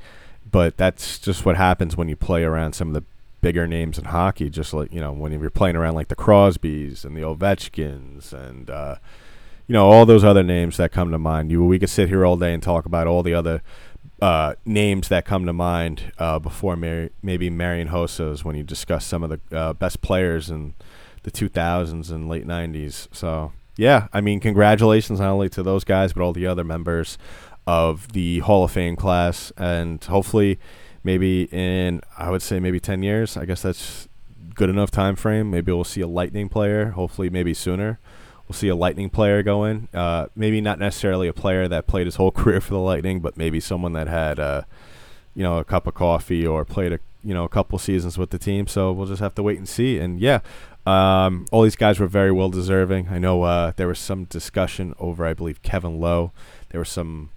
but 0.51 0.79
that's 0.79 1.19
just 1.19 1.45
what 1.45 1.57
happens 1.57 1.97
when 1.97 2.09
you 2.09 2.17
play 2.17 2.43
around 2.43 2.73
some 2.73 2.89
of 2.89 2.95
the 2.95 3.05
bigger 3.40 3.66
names 3.66 3.98
in 3.98 4.07
hockey, 4.07 4.50
just 4.50 4.72
like 4.72 4.92
you 4.92 5.00
know 5.00 5.12
when 5.12 5.33
you're 5.33 5.50
playing 5.50 5.76
around 5.76 5.94
like 5.94 6.09
the 6.09 6.16
Crosbys 6.16 7.05
and 7.05 7.16
the 7.16 7.22
Ovechkins 7.22 8.33
and 8.33 8.70
uh, 8.70 8.96
you 9.66 9.72
know 9.72 9.90
all 9.90 10.07
those 10.07 10.24
other 10.24 10.42
names 10.42 10.76
that 10.76 10.92
come 10.92 11.11
to 11.11 11.18
mind. 11.18 11.50
You 11.50 11.64
we 11.64 11.79
could 11.79 11.90
sit 11.90 12.09
here 12.09 12.24
all 12.24 12.37
day 12.37 12.53
and 12.55 12.62
talk 12.62 12.87
about 12.87 13.07
all 13.07 13.22
the 13.22 13.35
other 13.35 13.62
uh, 14.20 14.55
names 14.64 15.09
that 15.09 15.24
come 15.24 15.46
to 15.46 15.53
mind 15.53 16.12
uh, 16.18 16.38
before 16.38 16.76
maybe 16.76 17.50
Marian 17.50 17.88
Hossa's 17.88 18.44
when 18.44 18.57
you 18.57 18.62
discuss 18.62 19.07
some 19.07 19.22
of 19.22 19.31
the 19.31 19.57
uh, 19.57 19.72
best 19.72 20.03
players 20.03 20.50
in 20.50 20.74
the 21.22 21.31
2000s 21.31 22.11
and 22.11 22.29
late 22.29 22.46
90s. 22.46 23.09
So 23.12 23.53
yeah, 23.76 24.09
I 24.12 24.20
mean 24.20 24.40
congratulations 24.40 25.20
not 25.20 25.31
only 25.31 25.48
to 25.50 25.62
those 25.62 25.85
guys 25.85 26.12
but 26.12 26.22
all 26.22 26.33
the 26.33 26.46
other 26.46 26.64
members 26.64 27.16
of 27.66 28.12
the 28.12 28.40
Hall 28.40 28.64
of 28.64 28.72
Fame 28.72 28.96
class, 28.96 29.53
and 29.57 30.03
hopefully 30.03 30.59
maybe 31.05 31.45
in 31.51 32.03
I 32.17 32.31
would 32.31 32.43
say 32.43 32.61
maybe 32.61 32.81
10 32.81 33.03
years. 33.03 33.37
I 33.37 33.45
guess 33.45 33.63
that's 33.63 34.09
good 34.55 34.69
enough 34.69 34.91
time 34.91 35.17
frame. 35.17 35.51
Maybe 35.51 35.73
we'll 35.73 35.85
see 35.85 36.01
a 36.01 36.07
Lightning 36.07 36.49
player. 36.49 36.91
Hopefully, 36.91 37.31
maybe 37.31 37.55
sooner. 37.55 37.99
We'll 38.47 38.57
see 38.57 38.69
a 38.69 38.77
Lightning 38.77 39.11
player 39.11 39.43
go 39.43 39.65
in. 39.65 39.89
Uh, 39.95 40.27
maybe 40.35 40.61
not 40.61 40.79
necessarily 40.79 41.29
a 41.29 41.33
player 41.33 41.69
that 41.69 41.87
played 41.87 42.07
his 42.07 42.17
whole 42.17 42.31
career 42.41 42.61
for 42.61 42.75
the 42.75 42.81
Lightning, 42.81 43.21
but 43.21 43.37
maybe 43.37 43.61
someone 43.61 43.93
that 43.93 44.09
had, 44.09 44.39
uh, 44.39 44.63
you 45.35 45.43
know, 45.43 45.59
a 45.59 45.65
cup 45.65 45.87
of 45.87 45.95
coffee 45.95 46.47
or 46.47 46.65
played 46.65 46.93
a 46.93 46.99
you 47.23 47.35
know 47.35 47.45
a 47.45 47.49
couple 47.49 47.79
seasons 47.79 48.19
with 48.19 48.31
the 48.31 48.39
team. 48.39 48.67
So 48.67 48.93
we'll 48.93 49.07
just 49.07 49.21
have 49.21 49.35
to 49.37 49.43
wait 49.43 49.59
and 49.59 49.69
see. 49.69 49.99
And 49.99 50.21
yeah, 50.21 50.41
um, 50.87 51.47
all 51.51 51.63
these 51.63 51.77
guys 51.77 52.01
were 52.01 52.07
very 52.07 52.33
well 52.33 52.51
deserving. 52.51 53.09
I 53.09 53.19
know 53.19 53.43
uh, 53.43 53.73
there 53.77 53.89
was 53.89 53.99
some 53.99 54.25
discussion 54.25 54.95
over, 54.99 55.25
I 55.25 55.35
believe, 55.35 55.63
Kevin 55.63 56.01
Lowe. 56.01 56.33
There 56.71 56.81
was 56.81 56.89
some, 56.89 57.31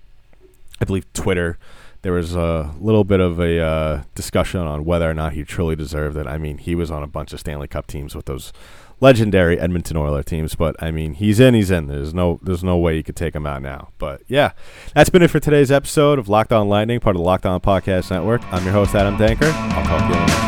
I 0.79 0.85
believe, 0.85 1.11
Twitter 1.13 1.57
there 2.03 2.13
was 2.13 2.35
a 2.35 2.73
little 2.79 3.03
bit 3.03 3.19
of 3.19 3.39
a 3.39 3.59
uh, 3.59 4.03
discussion 4.13 4.59
on 4.59 4.85
whether 4.85 5.09
or 5.09 5.13
not 5.13 5.33
he 5.33 5.43
truly 5.43 5.75
deserved 5.75 6.17
it. 6.17 6.27
I 6.27 6.37
mean, 6.37 6.59
he 6.59 6.75
was 6.75 6.91
on 6.91 7.01
a 7.01 7.07
bunch 7.07 7.33
of 7.33 7.39
Stanley 7.39 7.67
Cup 7.67 7.87
teams 7.87 8.13
with 8.13 8.25
those 8.25 8.53
legendary 8.99 9.59
Edmonton 9.59 9.97
Oilers 9.97 10.25
teams, 10.25 10.53
but 10.53 10.75
I 10.81 10.91
mean, 10.91 11.13
he's 11.13 11.39
in, 11.39 11.53
he's 11.53 11.71
in. 11.71 11.87
There's 11.87 12.13
no, 12.13 12.39
there's 12.43 12.63
no 12.63 12.77
way 12.77 12.95
you 12.95 13.03
could 13.03 13.15
take 13.15 13.33
him 13.33 13.45
out 13.45 13.61
now. 13.61 13.89
But 13.97 14.21
yeah, 14.27 14.51
that's 14.93 15.09
been 15.09 15.23
it 15.23 15.29
for 15.29 15.39
today's 15.39 15.71
episode 15.71 16.19
of 16.19 16.27
Locked 16.27 16.51
On 16.51 16.67
Lightning, 16.67 16.99
part 16.99 17.15
of 17.15 17.21
the 17.21 17.25
Locked 17.25 17.45
On 17.45 17.59
Podcast 17.61 18.11
Network. 18.11 18.41
I'm 18.53 18.63
your 18.63 18.73
host 18.73 18.93
Adam 18.95 19.17
Danker. 19.17 19.51
I'll 19.51 19.85
talk 19.85 20.11
to 20.11 20.33
you. 20.33 20.42